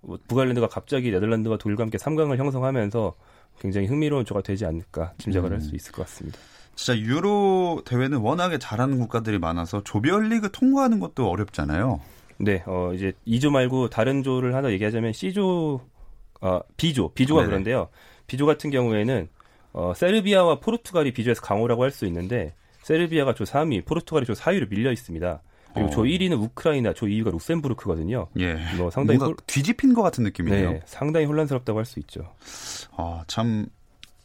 뭐 0.02 0.18
북아일랜드가 0.28 0.68
갑자기 0.68 1.10
네덜란드와 1.10 1.56
독일과 1.58 1.82
함께 1.82 1.98
3강을 1.98 2.36
형성하면서 2.36 3.14
굉장히 3.60 3.86
흥미로운 3.86 4.24
조가 4.24 4.42
되지 4.42 4.64
않을까 4.66 5.12
짐작을 5.18 5.50
음. 5.50 5.54
할수 5.54 5.74
있을 5.74 5.92
것 5.92 6.02
같습니다. 6.02 6.38
진짜 6.74 6.98
유로 7.00 7.82
대회는 7.86 8.18
워낙에 8.18 8.58
잘하는 8.58 8.98
국가들이 8.98 9.38
많아서 9.38 9.82
조별리그 9.82 10.50
통과하는 10.52 11.00
것도 11.00 11.28
어렵잖아요. 11.30 12.00
네, 12.38 12.62
어 12.66 12.92
이제 12.94 13.12
2조 13.26 13.50
말고 13.50 13.88
다른 13.88 14.22
조를 14.22 14.54
하나 14.54 14.70
얘기하자면 14.70 15.14
C조, 15.14 15.80
어 16.42 16.60
B조, 16.76 17.12
B조가 17.14 17.40
네네. 17.40 17.50
그런데요. 17.50 17.88
B조 18.26 18.44
같은 18.44 18.70
경우에는 18.70 19.28
어 19.72 19.94
세르비아와 19.94 20.60
포르투갈이 20.60 21.12
B조에서 21.14 21.40
강호라고 21.40 21.82
할 21.82 21.90
수 21.90 22.04
있는데 22.04 22.54
세르비아가 22.86 23.34
조 23.34 23.42
3위, 23.42 23.84
포르투갈이 23.84 24.26
조 24.26 24.32
4위로 24.32 24.68
밀려 24.68 24.92
있습니다. 24.92 25.42
그리고 25.74 25.88
어. 25.88 25.90
조 25.90 26.02
1위는 26.04 26.40
우크라이나, 26.40 26.92
조 26.92 27.06
2위가 27.06 27.32
루셈부르크거든요. 27.32 28.28
예. 28.38 28.54
뭐 28.76 28.92
상당히 28.92 29.18
홀... 29.18 29.34
뒤집힌 29.48 29.92
것 29.92 30.02
같은 30.02 30.22
느낌이네요. 30.22 30.70
네, 30.70 30.80
상당히 30.86 31.26
혼란스럽다고 31.26 31.80
할 31.80 31.84
수 31.84 31.98
있죠. 31.98 32.32
아, 32.96 33.24
참 33.26 33.66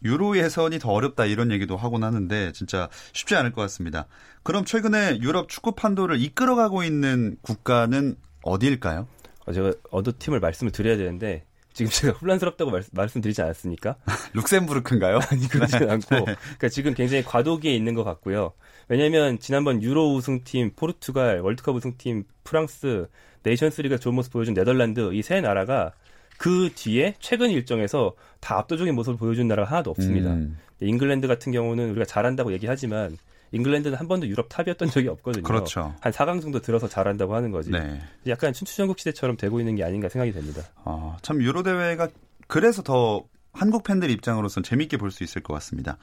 유로 0.04 0.38
예선이 0.38 0.78
더 0.78 0.92
어렵다 0.92 1.26
이런 1.26 1.52
얘기도 1.52 1.76
하곤 1.76 2.04
하는데 2.04 2.52
진짜 2.52 2.88
쉽지 3.14 3.36
않을 3.36 3.52
것 3.52 3.62
같습니다. 3.64 4.06
그럼 4.44 4.64
최근에 4.64 5.18
유럽 5.22 5.50
축구 5.50 5.72
판도를 5.72 6.22
이끌어가고 6.22 6.84
있는 6.84 7.38
국가는 7.42 8.16
어디일까요? 8.44 9.08
어, 9.48 9.54
제가 9.54 9.74
어느 9.90 10.10
팀을 10.20 10.40
말씀을 10.40 10.72
드려야 10.72 10.98
되는데 10.98 11.46
지금 11.74 11.92
제가 11.92 12.18
혼란스럽다고 12.20 12.72
말, 12.92 13.10
씀드리지 13.10 13.42
않았습니까? 13.42 13.96
룩셈부르크인가요? 14.34 15.20
아니 15.32 15.48
그렇지 15.48 15.80
네. 15.80 15.90
않고 15.90 16.26
그러니까 16.26 16.70
지금 16.70 16.94
굉장히 16.94 17.24
과도기에 17.24 17.74
있는 17.74 17.94
것 17.94 18.04
같고요. 18.04 18.54
왜냐하면 18.88 19.40
지난번 19.40 19.82
유로 19.82 20.14
우승팀 20.16 20.72
포르투갈, 20.76 21.40
월드컵 21.40 21.76
우승팀 21.76 22.24
프랑스, 22.44 23.08
네이션스리가 23.44 23.98
좋은 23.98 24.16
모습 24.16 24.34
보여준 24.34 24.54
네덜란드 24.54 25.14
이 25.14 25.22
세 25.22 25.40
나라가 25.42 25.94
그 26.38 26.70
뒤에 26.74 27.16
최근 27.20 27.52
일정에서 27.52 28.16
다 28.40 28.58
압도적인 28.58 28.96
모습을 28.96 29.18
보여준 29.18 29.48
나라가 29.48 29.70
하나도 29.72 29.92
없습니다. 29.92 30.32
음. 30.34 30.58
잉글랜드 30.82 31.28
같은 31.28 31.52
경우는 31.52 31.92
우리가 31.92 32.06
잘한다고 32.06 32.52
얘기하지만 32.54 33.18
잉글랜드는 33.52 33.98
한 33.98 34.08
번도 34.08 34.28
유럽 34.28 34.48
탑이었던 34.50 34.90
적이 34.90 35.10
없거든요. 35.10 35.44
그렇죠. 35.44 35.94
한 36.00 36.12
4강 36.12 36.42
정도 36.42 36.62
들어서 36.62 36.88
잘한다고 36.88 37.36
하는 37.36 37.52
거지. 37.52 37.70
네. 37.72 38.02
약간 38.28 38.54
춘추전국 38.54 38.98
시대처럼 39.00 39.38
되고 39.38 39.60
있는 39.60 39.76
게 39.76 39.84
아닌가 39.84 40.08
생각이 40.10 40.32
됩니다. 40.32 40.62
아, 40.86 41.18
참 41.22 41.42
유로 41.42 41.64
대회가 41.64 42.08
그래서 42.48 42.82
더 42.82 43.24
한국 43.54 43.84
팬들 43.84 44.10
입장으로서는 44.10 44.64
재밌게 44.64 44.98
볼 44.98 45.12
수 45.12 45.24
있을 45.24 45.44
것 45.44 45.54
같습니다. 45.56 45.98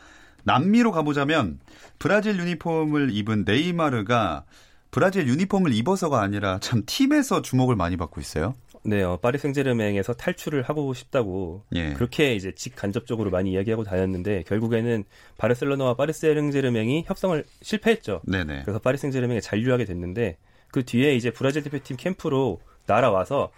남미로 0.45 0.93
가보자면 0.93 1.59
브라질 1.99 2.39
유니폼을 2.39 3.11
입은 3.13 3.45
네이마르가 3.47 4.45
브라질 4.91 5.27
유니폼을 5.29 5.75
입어서가 5.75 6.23
아니라 6.23 6.59
참 6.61 6.83
팀에서 6.87 7.43
주목을 7.43 7.77
많이 7.77 7.97
받고 7.97 8.21
있어요. 8.21 8.55
네, 8.85 9.03
어, 9.03 9.17
파리 9.17 9.39
생제르맹에서 9.39 10.15
탈출을 10.15 10.63
하고 10.63 10.93
싶다고 10.95 11.63
예. 11.75 11.93
그렇게 11.93 12.35
이제 12.35 12.53
직간접적으로 12.55 13.31
많이 13.31 13.53
이야기하고 13.53 13.85
다녔는데 13.85 14.45
결국에는 14.45 15.05
바르셀로나와 15.37 15.95
파리 15.95 16.13
생제르맹이 16.13 17.05
협상을 17.07 17.45
실패했죠. 17.63 18.23
네네. 18.25 18.63
그래서 18.63 18.79
파리 18.79 18.99
생제르맹에 18.99 19.41
잔류하게 19.41 19.85
됐는데 19.85 20.37
그 20.71 20.85
뒤에 20.85 21.15
이제 21.15 21.31
브라질 21.31 21.63
대표팀 21.63 21.97
캠프로 21.97 22.61
날아와서 22.87 23.51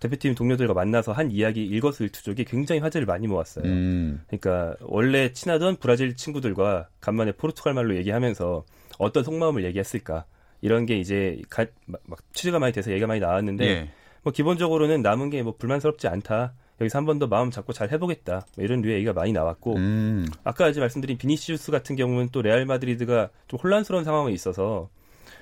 대표팀 0.00 0.34
동료들과 0.34 0.74
만나서 0.74 1.12
한 1.12 1.30
이야기 1.30 1.64
일거수일투족이 1.64 2.44
굉장히 2.44 2.80
화제를 2.80 3.06
많이 3.06 3.26
모았어요. 3.26 3.64
음. 3.64 4.22
그러니까 4.26 4.76
원래 4.80 5.32
친하던 5.32 5.76
브라질 5.76 6.14
친구들과 6.16 6.88
간만에 7.00 7.32
포르투갈 7.32 7.72
말로 7.74 7.96
얘기하면서 7.96 8.64
어떤 8.98 9.24
속마음을 9.24 9.64
얘기했을까 9.64 10.26
이런 10.60 10.86
게 10.86 10.96
이제 10.98 11.40
가, 11.48 11.66
막, 11.86 12.00
취재가 12.32 12.58
많이 12.58 12.72
돼서 12.72 12.90
얘기가 12.90 13.06
많이 13.06 13.20
나왔는데 13.20 13.64
예. 13.66 13.90
뭐 14.24 14.32
기본적으로는 14.32 15.02
남은 15.02 15.30
게 15.30 15.42
뭐 15.42 15.54
불만스럽지 15.56 16.08
않다. 16.08 16.54
여기서 16.80 16.98
한 16.98 17.04
번 17.06 17.18
더 17.20 17.26
마음 17.28 17.50
잡고 17.52 17.72
잘 17.72 17.92
해보겠다. 17.92 18.46
뭐 18.56 18.64
이런 18.64 18.80
류의 18.80 18.96
얘기가 18.96 19.12
많이 19.12 19.32
나왔고 19.32 19.76
음. 19.76 20.26
아까 20.42 20.68
이제 20.68 20.80
말씀드린 20.80 21.16
비니시우스 21.18 21.70
같은 21.70 21.94
경우는 21.94 22.30
또 22.32 22.42
레알 22.42 22.64
마드리드가 22.66 23.28
좀 23.46 23.60
혼란스러운 23.62 24.02
상황에 24.04 24.32
있어서 24.32 24.88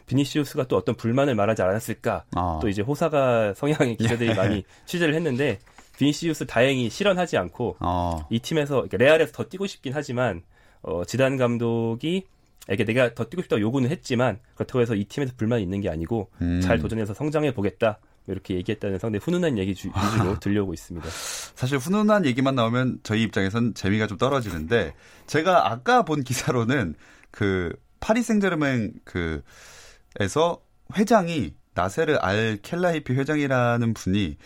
비니시우스가 0.06 0.66
또 0.68 0.76
어떤 0.76 0.94
불만을 0.94 1.34
말하지 1.34 1.62
않았을까. 1.62 2.24
아. 2.34 2.58
또 2.60 2.68
이제 2.68 2.82
호사가 2.82 3.54
성향의 3.56 3.96
기자들이 3.96 4.30
예. 4.30 4.34
많이 4.34 4.64
취재를 4.84 5.14
했는데 5.14 5.58
비니시우스 5.98 6.46
다행히 6.46 6.90
실언하지 6.90 7.36
않고 7.38 7.76
아. 7.78 8.26
이 8.30 8.38
팀에서 8.40 8.74
그러니까 8.88 8.96
레알에서 8.98 9.32
더 9.32 9.44
뛰고 9.44 9.66
싶긴 9.66 9.92
하지만 9.94 10.42
어, 10.82 11.04
지단 11.04 11.36
감독이 11.36 12.24
에게 12.68 12.84
내가 12.84 13.14
더 13.14 13.24
뛰고 13.24 13.42
싶다고 13.42 13.60
요구는 13.60 13.90
했지만 13.90 14.38
그렇다고 14.54 14.80
해서 14.80 14.94
이 14.94 15.04
팀에서 15.04 15.32
불만이 15.36 15.62
있는 15.62 15.80
게 15.80 15.88
아니고 15.88 16.28
음. 16.42 16.60
잘 16.60 16.78
도전해서 16.78 17.14
성장해 17.14 17.54
보겠다. 17.54 17.98
이렇게 18.26 18.54
얘기했다는 18.54 18.98
상당히 18.98 19.20
훈훈한 19.22 19.58
얘기 19.58 19.74
주, 19.74 19.88
위주로 19.88 20.38
들려오고 20.40 20.74
있습니다. 20.74 21.08
사실 21.10 21.78
훈훈한 21.78 22.24
얘기만 22.26 22.54
나오면 22.54 23.00
저희 23.02 23.22
입장에선 23.22 23.74
재미가 23.74 24.06
좀 24.06 24.18
떨어지는데 24.18 24.94
제가 25.26 25.70
아까 25.70 26.04
본 26.04 26.22
기사로는 26.22 26.94
그 27.30 27.72
파리 28.00 28.22
생제르맹 28.22 28.92
그에서 29.04 30.60
회장이 30.96 31.54
나세르 31.74 32.16
알 32.20 32.58
켈라이피 32.62 33.14
회장이라는 33.14 33.94
분이 33.94 34.36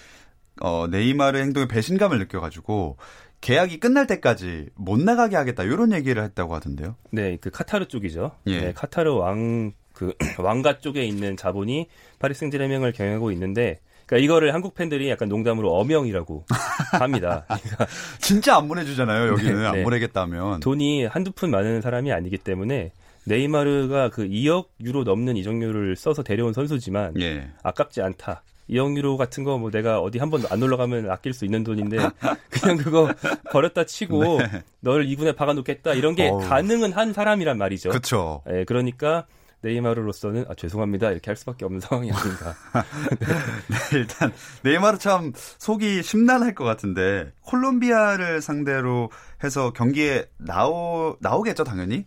어 0.60 0.86
네이마르 0.86 1.38
행동에 1.38 1.66
배신감을 1.66 2.18
느껴가지고 2.18 2.96
계약이 3.40 3.80
끝날 3.80 4.06
때까지 4.06 4.70
못 4.74 4.98
나가게 5.00 5.36
하겠다 5.36 5.62
이런 5.64 5.92
얘기를 5.92 6.22
했다고 6.22 6.54
하던데요. 6.54 6.96
네, 7.10 7.36
그 7.40 7.50
카타르 7.50 7.88
쪽이죠. 7.88 8.32
예. 8.46 8.60
네, 8.60 8.72
카타르 8.72 9.12
왕 9.14 9.72
그 9.96 10.12
왕가 10.38 10.78
쪽에 10.78 11.04
있는 11.04 11.36
자본이 11.36 11.88
파리 12.18 12.34
생제르맹을 12.34 12.92
경영하고 12.92 13.32
있는데 13.32 13.78
그러니까 14.06 14.24
이거를 14.24 14.54
한국 14.54 14.74
팬들이 14.74 15.08
약간 15.08 15.28
농담으로 15.28 15.72
어명이라고 15.74 16.44
합니다. 17.00 17.44
그러니까 17.48 17.86
진짜 18.20 18.56
안 18.56 18.68
보내주잖아요. 18.68 19.32
여기는 19.32 19.56
네, 19.62 19.66
안 19.66 19.74
네. 19.74 19.82
보내겠다면 19.82 20.60
돈이 20.60 21.06
한두 21.06 21.32
푼 21.32 21.50
많은 21.50 21.80
사람이 21.80 22.12
아니기 22.12 22.38
때문에 22.38 22.92
네이마르가 23.24 24.10
그 24.10 24.28
2억 24.28 24.66
유로 24.84 25.02
넘는 25.02 25.36
이적료를 25.36 25.96
써서 25.96 26.22
데려온 26.22 26.52
선수지만 26.52 27.14
예. 27.20 27.48
아깝지 27.64 28.00
않다. 28.02 28.42
2억 28.70 28.96
유로 28.96 29.16
같은 29.16 29.42
거 29.44 29.58
뭐 29.58 29.70
내가 29.70 30.00
어디 30.00 30.18
한 30.18 30.30
번 30.30 30.42
안 30.50 30.60
놀러 30.60 30.76
가면 30.76 31.10
아낄 31.10 31.32
수 31.32 31.44
있는 31.44 31.64
돈인데 31.64 31.96
그냥 32.50 32.76
그거 32.76 33.08
버렸다 33.50 33.84
치고 33.84 34.38
네. 34.38 34.62
널 34.80 35.06
이군에 35.06 35.32
박아놓겠다 35.32 35.94
이런 35.94 36.14
게 36.14 36.28
어우. 36.28 36.40
가능은 36.48 36.92
한 36.92 37.12
사람이란 37.12 37.58
말이죠. 37.58 37.88
그렇죠. 37.90 38.42
예, 38.52 38.64
그러니까 38.64 39.26
네이마르로서는 39.66 40.46
아, 40.48 40.54
죄송합니다 40.54 41.10
이렇게 41.10 41.30
할 41.30 41.36
수밖에 41.36 41.64
없는 41.64 41.80
상황이 41.82 42.10
아닌가. 42.12 42.54
네. 43.18 43.26
네, 43.26 43.98
일단 43.98 44.32
네이마르 44.62 44.98
참 44.98 45.32
속이 45.34 46.02
심란할 46.02 46.54
것 46.54 46.64
같은데 46.64 47.32
콜롬비아를 47.42 48.40
상대로 48.40 49.10
해서 49.42 49.72
경기에 49.72 50.26
나오 50.38 51.16
나오겠죠 51.20 51.64
당연히. 51.64 52.04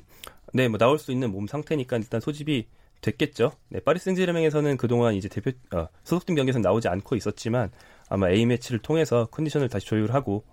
네, 0.54 0.68
뭐 0.68 0.78
나올 0.78 0.98
수 0.98 1.12
있는 1.12 1.32
몸 1.32 1.48
상태니까 1.48 1.98
일단 1.98 2.20
소집이 2.20 2.68
됐겠죠. 3.02 3.52
네, 3.70 3.80
파리 3.80 4.00
생제르맹에서는 4.00 4.78
그동안 4.78 5.14
이제 5.14 5.30
대표 5.30 5.52
어, 5.76 5.88
소속팀 6.04 6.36
경기에서 6.36 6.60
나오지 6.60 6.88
않고 6.88 7.16
있었지만 7.16 7.70
아마 8.10 8.30
A 8.30 8.46
매치를 8.46 8.80
통해서 8.80 9.28
컨디션을 9.32 9.70
다시 9.70 9.86
조율하고 9.86 10.44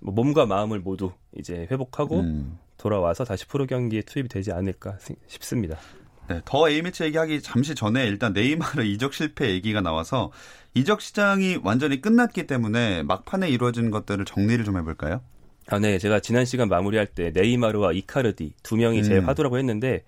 뭐 0.00 0.14
몸과 0.14 0.46
마음을 0.46 0.80
모두 0.80 1.12
이제 1.36 1.66
회복하고 1.70 2.20
음. 2.20 2.58
돌아와서 2.76 3.24
다시 3.24 3.46
프로 3.46 3.66
경기에 3.66 4.02
투입이 4.02 4.28
되지 4.28 4.52
않을까 4.52 4.98
싶습니다. 5.26 5.78
네, 6.28 6.40
더 6.44 6.68
A매치 6.68 7.04
얘기하기 7.04 7.40
잠시 7.42 7.74
전에 7.74 8.06
일단 8.06 8.32
네이마르 8.32 8.82
이적 8.84 9.14
실패 9.14 9.50
얘기가 9.50 9.80
나와서 9.80 10.32
이적 10.74 11.00
시장이 11.00 11.60
완전히 11.62 12.00
끝났기 12.00 12.46
때문에 12.46 13.02
막판에 13.02 13.48
이루어진 13.48 13.90
것들을 13.90 14.24
정리를 14.24 14.64
좀 14.64 14.76
해볼까요? 14.78 15.22
아, 15.68 15.78
네. 15.78 15.98
제가 15.98 16.20
지난 16.20 16.44
시간 16.44 16.68
마무리할 16.68 17.06
때 17.06 17.30
네이마르와 17.34 17.92
이카르디 17.92 18.54
두 18.62 18.76
명이 18.76 19.02
제 19.02 19.18
음. 19.18 19.26
화두라고 19.26 19.58
했는데 19.58 20.04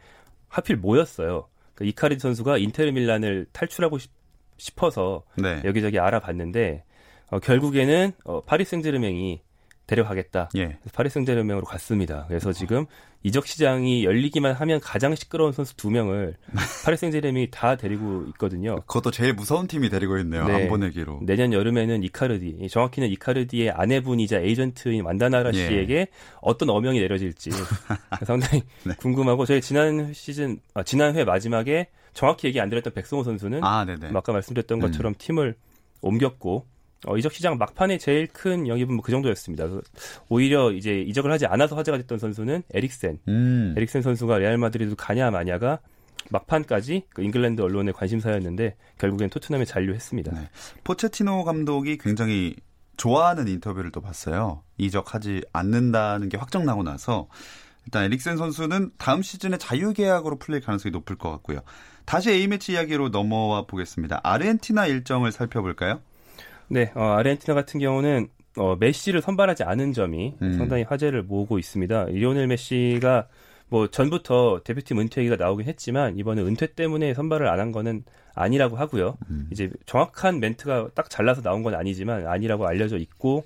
하필 0.48 0.76
모였어요. 0.76 1.48
그 1.74 1.84
이카르디 1.84 2.20
선수가 2.20 2.58
인테르 2.58 2.92
밀란을 2.92 3.46
탈출하고 3.52 3.98
싶 3.98 4.82
어서 4.82 5.24
네. 5.36 5.62
여기저기 5.64 5.98
알아봤는데 5.98 6.84
어, 7.30 7.38
결국에는 7.38 8.12
어, 8.24 8.42
파리 8.42 8.64
생제르맹이 8.64 9.40
데려가겠다. 9.88 10.50
예. 10.56 10.78
파리 10.92 11.08
생제르맹으로 11.08 11.64
갔습니다. 11.64 12.26
그래서 12.28 12.52
지금 12.52 12.86
이적 13.24 13.46
시장이 13.46 14.04
열리기만 14.04 14.52
하면 14.52 14.80
가장 14.80 15.14
시끄러운 15.16 15.50
선수 15.52 15.74
두 15.76 15.90
명을 15.90 16.36
파리 16.84 16.96
생제르맹이 16.96 17.48
다 17.50 17.76
데리고 17.76 18.24
있거든요. 18.28 18.76
그것도 18.82 19.10
제일 19.10 19.32
무서운 19.32 19.66
팀이 19.66 19.88
데리고 19.88 20.18
있네요. 20.18 20.46
네. 20.46 20.54
안 20.54 20.68
보내기로. 20.68 21.20
내년 21.22 21.52
여름에는 21.52 22.04
이카르디, 22.04 22.68
정확히는 22.70 23.08
이카르디의 23.08 23.70
아내분이자 23.70 24.38
에이전트인 24.40 25.02
만다나라 25.02 25.50
예. 25.54 25.66
씨에게 25.66 25.94
예. 25.94 26.06
어떤 26.40 26.70
어명이 26.70 27.00
내려질지 27.00 27.50
상당히 28.24 28.62
네. 28.84 28.94
궁금하고 28.98 29.46
저희 29.46 29.60
지난 29.60 30.12
시즌 30.12 30.60
아, 30.74 30.82
지난 30.82 31.16
회 31.16 31.24
마지막에 31.24 31.88
정확히 32.12 32.46
얘기 32.46 32.60
안 32.60 32.68
드렸던 32.68 32.92
백승호 32.92 33.24
선수는 33.24 33.64
아, 33.64 33.86
아까 34.14 34.32
말씀드렸던 34.32 34.80
것처럼 34.80 35.12
음. 35.12 35.14
팀을 35.18 35.56
옮겼고 36.02 36.66
어, 37.06 37.16
이적 37.16 37.32
시장 37.32 37.58
막판에 37.58 37.98
제일 37.98 38.26
큰 38.26 38.66
영입은 38.66 38.94
뭐 38.94 39.02
그 39.02 39.12
정도였습니다. 39.12 39.66
오히려 40.28 40.72
이제 40.72 41.00
이적을 41.00 41.30
하지 41.30 41.46
않아서 41.46 41.76
화제가 41.76 41.96
됐던 41.98 42.18
선수는 42.18 42.62
에릭센. 42.74 43.18
음. 43.28 43.74
에릭센 43.76 44.02
선수가 44.02 44.38
레알 44.38 44.58
마드리드 44.58 44.96
가냐 44.96 45.30
마냐가 45.30 45.78
막판까지 46.30 47.04
그 47.10 47.22
잉글랜드 47.22 47.62
언론의 47.62 47.94
관심사였는데 47.94 48.76
결국엔 48.98 49.30
토트넘에 49.30 49.64
잔류했습니다. 49.64 50.32
네. 50.32 50.50
포체티노 50.84 51.44
감독이 51.44 51.96
굉장히 51.98 52.54
좋아하는 52.96 53.46
인터뷰를 53.48 53.92
또 53.92 54.00
봤어요. 54.00 54.62
이적하지 54.76 55.44
않는다는 55.52 56.28
게 56.28 56.36
확정 56.36 56.64
나고 56.66 56.82
나서 56.82 57.28
일단 57.86 58.04
에릭센 58.04 58.36
선수는 58.36 58.90
다음 58.98 59.22
시즌에 59.22 59.56
자유계약으로 59.56 60.38
풀릴 60.38 60.60
가능성이 60.60 60.90
높을 60.92 61.16
것 61.16 61.30
같고요. 61.30 61.60
다시 62.04 62.30
A매치 62.30 62.72
이야기로 62.72 63.08
넘어와 63.10 63.66
보겠습니다. 63.66 64.20
아르헨티나 64.22 64.86
일정을 64.86 65.32
살펴볼까요? 65.32 66.00
네, 66.68 66.90
어, 66.94 67.02
아르헨티나 67.02 67.54
같은 67.54 67.80
경우는 67.80 68.28
어, 68.56 68.76
메시를 68.76 69.22
선발하지 69.22 69.62
않은 69.62 69.92
점이 69.92 70.34
음. 70.42 70.52
상당히 70.58 70.82
화제를 70.82 71.22
모으고 71.22 71.58
있습니다. 71.58 72.06
리오넬 72.06 72.46
메시가 72.48 73.28
뭐 73.68 73.86
전부터 73.88 74.62
대표팀 74.64 74.98
은퇴 74.98 75.20
얘기가 75.20 75.36
나오긴 75.36 75.66
했지만 75.66 76.16
이번에 76.18 76.42
은퇴 76.42 76.66
때문에 76.74 77.14
선발을 77.14 77.46
안 77.48 77.60
한 77.60 77.72
거는 77.72 78.04
아니라고 78.34 78.76
하고요. 78.76 79.18
음. 79.30 79.48
이제 79.50 79.70
정확한 79.84 80.40
멘트가 80.40 80.90
딱 80.94 81.10
잘라서 81.10 81.42
나온 81.42 81.62
건 81.62 81.74
아니지만 81.74 82.26
아니라고 82.26 82.66
알려져 82.66 82.96
있고 82.96 83.44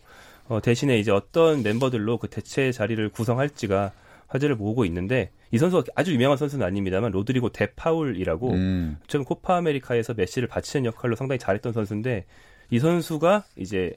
어, 0.49 0.61
대신에 0.61 0.99
이제 0.99 1.11
어떤 1.11 1.63
멤버들로 1.63 2.19
그 2.19 2.29
대체 2.29 2.73
자리를 2.73 3.09
구성할지가 3.09 3.93
화제를 4.29 4.57
모으고 4.57 4.85
있는데 4.87 5.31
이 5.51 5.59
선수가 5.59 5.85
아주 5.95 6.13
유명한 6.13 6.37
선수는 6.39 6.65
아닙니다만 6.65 7.11
로드리고 7.13 7.51
데파울이라고 7.51 8.51
음. 8.53 8.99
최근 9.07 9.25
코파 9.25 9.57
아메리카에서 9.57 10.15
메시를 10.15 10.49
바치는 10.49 10.87
역할로 10.87 11.17
상당히 11.17 11.39
잘했던 11.39 11.73
선수인데 11.73 12.25
이 12.73 12.79
선수가 12.79 13.45
이제 13.57 13.93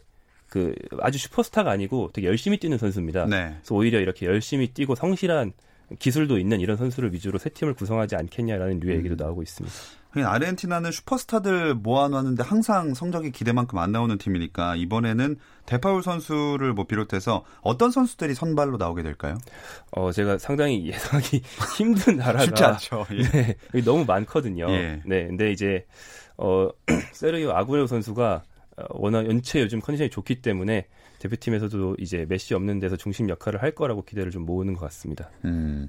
그 0.49 0.75
아주 0.99 1.17
슈퍼스타가 1.17 1.71
아니고 1.71 2.11
되게 2.13 2.27
열심히 2.27 2.59
뛰는 2.59 2.77
선수입니다. 2.77 3.25
네. 3.25 3.55
그래서 3.55 3.73
오히려 3.73 4.01
이렇게 4.01 4.25
열심히 4.25 4.67
뛰고 4.67 4.95
성실한 4.95 5.53
기술도 5.97 6.37
있는 6.37 6.59
이런 6.59 6.75
선수를 6.75 7.13
위주로 7.13 7.37
새 7.37 7.49
팀을 7.49 7.73
구성하지 7.73 8.17
않겠냐라는 8.17 8.81
류의 8.81 8.95
음. 8.95 8.99
얘기도 8.99 9.23
나오고 9.23 9.43
있습니다. 9.43 9.75
아르헨티나는 10.25 10.91
슈퍼스타들 10.91 11.73
모아놨는데 11.75 12.43
항상 12.43 12.93
성적이 12.93 13.31
기대만큼 13.31 13.79
안 13.79 13.91
나오는 13.91 14.17
팀이니까 14.17 14.75
이번에는 14.77 15.37
데파울 15.65 16.03
선수를 16.03 16.73
뭐 16.73 16.85
비롯해서 16.85 17.43
어떤 17.61 17.91
선수들이 17.91 18.33
선발로 18.33 18.77
나오게 18.77 19.03
될까요? 19.03 19.37
어 19.91 20.11
제가 20.11 20.37
상당히 20.37 20.85
예상하기 20.87 21.41
힘든 21.77 22.17
나라가 22.17 22.45
쉽지 22.45 22.63
않죠. 22.63 23.05
예. 23.11 23.57
네, 23.73 23.81
너무 23.83 24.05
많거든요. 24.05 24.67
예. 24.69 25.01
네, 25.05 25.27
근데 25.27 25.51
이제 25.51 25.85
어 26.37 26.69
세르기오 27.11 27.51
아구레오 27.51 27.87
선수가 27.87 28.35
어, 28.35 28.41
워낙 28.89 29.25
연체 29.27 29.61
요즘 29.61 29.79
컨디션이 29.79 30.09
좋기 30.09 30.41
때문에 30.41 30.87
대표팀에서도 31.19 31.95
이제 31.99 32.25
메시 32.27 32.53
없는 32.53 32.79
데서 32.79 32.97
중심 32.97 33.29
역할을 33.29 33.61
할 33.61 33.71
거라고 33.71 34.03
기대를 34.03 34.31
좀 34.31 34.45
모으는 34.45 34.73
것 34.73 34.81
같습니다. 34.81 35.29
음. 35.45 35.87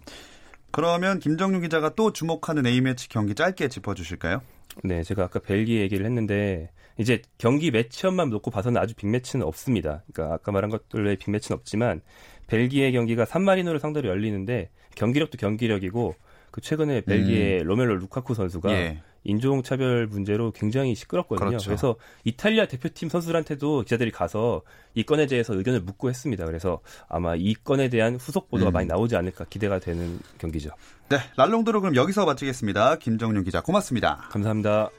그러면 0.71 1.19
김정유 1.19 1.61
기자가 1.61 1.95
또 1.95 2.13
주목하는 2.13 2.67
A매치 2.67 3.09
경기 3.09 3.35
짧게 3.35 3.69
짚어주실까요? 3.69 4.43
네, 4.85 5.03
제가 5.03 5.25
아까 5.25 5.39
벨기에 5.39 5.81
얘기를 5.81 6.05
했는데 6.05 6.71
이제 6.99 7.23
경기 7.39 7.71
매치업만 7.71 8.31
놓고 8.31 8.51
봐서는 8.51 8.81
아주 8.81 8.95
빅매치는 8.95 9.45
없습니다. 9.47 10.03
그러니까 10.13 10.35
아까 10.35 10.53
말한 10.53 10.71
것들의 10.71 11.17
빅매치는 11.17 11.59
없지만 11.59 12.01
벨기에 12.47 12.93
경기가 12.93 13.25
산마리노를 13.25 13.81
상대로 13.81 14.09
열리는데 14.09 14.71
경기력도 14.95 15.39
경기력이고 15.39 16.15
그 16.51 16.61
최근에 16.61 17.03
벨기에 17.03 17.61
음. 17.61 17.67
로멜로 17.67 17.97
루카쿠 17.97 18.35
선수가 18.35 18.73
예. 18.73 19.03
인종차별 19.27 20.07
문제로 20.07 20.53
굉장히 20.53 20.95
시끄럽거든요. 20.95 21.49
그렇죠. 21.49 21.69
그래서 21.69 21.97
이탈리아 22.25 22.67
대표팀 22.67 23.09
선수들한테도 23.09 23.83
기자들이 23.83 24.11
가서 24.11 24.63
이 24.95 25.03
건에 25.03 25.27
대해서 25.27 25.55
의견을 25.55 25.81
묻고 25.81 26.09
했습니다. 26.09 26.47
그래서 26.47 26.81
아마 27.09 27.35
이 27.37 27.55
건에 27.55 27.89
대한 27.89 28.17
후속 28.17 28.49
보도가 28.49 28.71
음. 28.71 28.73
많이 28.73 28.87
나오지 28.87 29.17
않을까 29.17 29.45
기대가 29.51 29.79
되는 29.79 30.19
경기죠. 30.39 30.71
네, 31.09 31.19
랄롱드로 31.37 31.81
그럼 31.81 31.97
여기서 31.97 32.25
마치겠습니다. 32.25 32.97
김정윤 32.97 33.45
기자 33.45 33.61
고맙습니다. 33.61 34.29
감사합니다. 34.31 34.91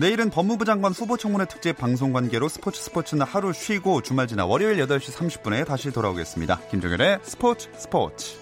내일은 0.00 0.30
법무부 0.30 0.64
장관 0.64 0.92
후보 0.92 1.16
청문회 1.16 1.46
특집 1.46 1.76
방송 1.76 2.12
관계로 2.12 2.48
스포츠 2.48 2.82
스포츠는 2.82 3.24
하루 3.24 3.52
쉬고 3.52 4.02
주말 4.02 4.26
지나 4.26 4.46
월요일 4.46 4.78
8시 4.78 5.12
30분에 5.12 5.66
다시 5.66 5.92
돌아오겠습니다. 5.92 6.60
김정현의 6.70 7.18
스포츠 7.22 7.68
스포츠. 7.76 8.41